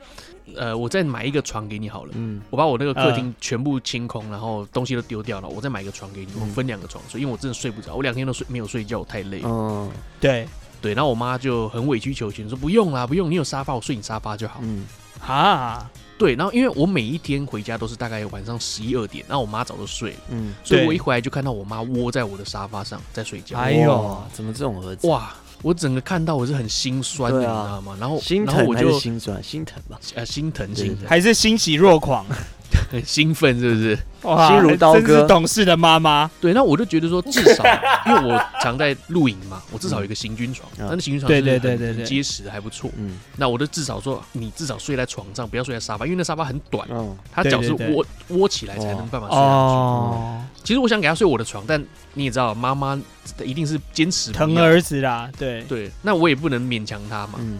[0.56, 9.40] 呃，我再买一个床给你好了，嗯，我把我那个客厅全部清空，然后东西都丢掉了，我再买一个床给你，我嗯分两个床睡，因为我真的睡不着，我两天都睡没有睡觉，我太累。
[9.40, 9.48] 了。
[9.48, 9.90] 嗯
[10.20, 10.46] 对。
[10.82, 14.60] 对，然后我妈就很委曲求全说不用啦，不用，你有沙发，我睡你沙发就好。
[14.60, 14.84] 嗯，
[15.26, 23.56] 啊，对，然后因为我每一天回家都是大概晚上十一二点，然后我妈早就睡了，嗯，所以我一回来就看到我妈窝在我的沙发上在睡觉。
[23.56, 25.06] 哎呦，怎么这种儿子？
[25.08, 25.34] 哇，
[25.64, 27.96] 我整个看到我是很心酸的，你知道吗？
[27.98, 29.42] 然后心疼还是然后我就心酸？
[29.42, 32.26] 心疼吧，呃心疼心疼，还是欣喜若狂，
[32.90, 33.98] 很兴奋，是不是？
[34.22, 36.30] 哇，心如刀割真是懂事的妈妈。
[36.40, 37.64] 对，那我就觉得说，至少
[38.06, 42.90] 因为我常在露营嘛，我至少有一个行军床，嗯那那行军床对对对对对结实的，还不错。
[42.96, 49.46] 嗯那我就至少说，你至少睡在床上，不要睡在沙发，因为那沙发很短，嗯，他脚是窝窝起来才能办法睡下去。
[49.46, 51.82] 哦，其实我想给他睡我的床，但
[52.14, 52.98] 你也知道，妈妈
[53.44, 57.34] 一定是坚持疼儿子啦，对对，那我也不能勉强他嘛。
[57.38, 57.58] 嗯，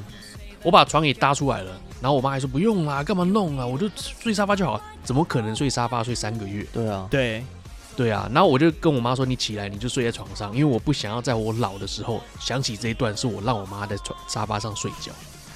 [0.62, 1.72] 我把床也搭出来了，
[2.04, 3.66] 然后我妈还说不用啦，干嘛弄啊？
[3.66, 4.82] 我就睡沙发就好了。
[5.02, 6.62] 怎么可能睡沙发睡三个月？
[6.70, 7.42] 对啊，对，
[7.96, 15.10] 对啊，然后我就跟我妈说：“你起来，你就睡在床上，因为我不想要在我老的时候想起这一段，是我让我妈在床沙发上睡觉。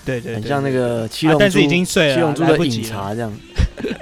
[0.07, 3.31] 对对，对很像那个七龙珠，啊但是已经睡了七龙珠的饮来不及了茶这样。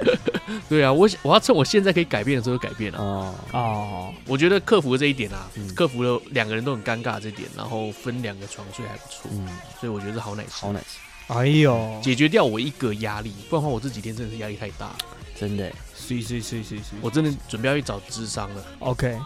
[0.69, 2.97] 对啊，我我要趁我现在可以改变的时候改变啊。
[3.01, 9.45] 哦，哦，我觉得克服了这一点啊，嗯克服了两个人都很尴尬这一点，然后分两个床睡还不错，嗯，
[9.81, 14.95] 所以我觉得是好奶好奶吃，哎呦，解决掉我一个压力，不然的话我这几天真的是压力太大了，
[15.39, 15.75] 真的耶。
[15.95, 18.63] 是是是是是，我真的准备要去找智商了。
[18.79, 19.17] OK，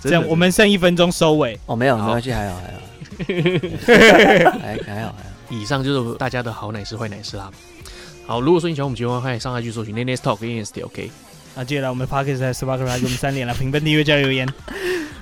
[0.00, 1.58] 这样我们剩一分钟收尾。
[1.66, 5.14] 哦，没有，没关系，还好，还好， 还还好，还好。
[5.50, 7.50] 以上就是大家的好奶师坏奶师啦。
[8.26, 11.10] 好，如果说你喜欢我们节目，欢迎上下去搜寻 Nene Talk 跟 Insta OK。
[11.56, 14.48] 那接下来我们 Podcast 在 Spotify 给我们三连了，评分、订阅、加留言。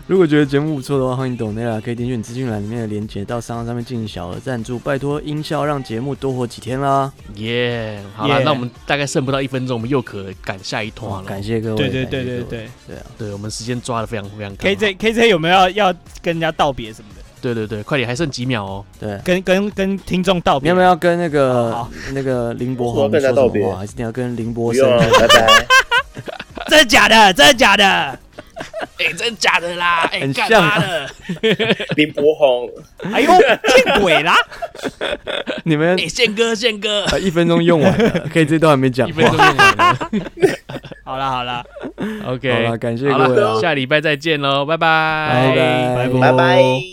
[0.09, 7.11] 如果觉得节目不错的话，欢迎抖内啦，可以点选资讯栏里面的链接，到商号上面进行小额赞助，拜托音效让节目多活几天啦。
[7.37, 11.25] 耶、好了 Yeah 那我们大概剩不到一分钟，我们又可赶下一团哇，了。
[11.25, 14.71] 感谢各位，对对对对对对啊，对，我们时间抓的非常非常刚。
[14.71, 17.23] ，KJ KJ 有没有要要跟人家道别什么的？
[17.41, 18.85] 对对对，快点，还剩几秒哦。
[19.01, 19.19] 对。
[19.25, 20.67] 跟跟跟听众道别？
[20.67, 23.79] 你要不要跟那个那个林柏我宏道别么话？
[23.79, 24.85] 还是你要跟林柏不生
[25.19, 25.67] 拜拜。
[26.69, 27.33] 真的假的？
[27.33, 28.19] 真的假的？
[28.99, 30.09] 哎、真假的啦？
[30.13, 31.11] 哎、干很像嘛的？
[31.97, 32.71] 林柏宏，
[33.13, 33.31] 哎呦，
[33.75, 34.35] 见鬼啦！
[35.65, 39.37] 你们哎、宪哥，宪哥，啊一分钟用完了，可以这段还没讲一分钟。
[39.37, 39.99] 用完了。
[41.05, 41.65] 好啦好啦，
[42.25, 46.93] 好 OK，了，感谢各位下礼拜再见喽，拜拜，拜拜拜拜拜。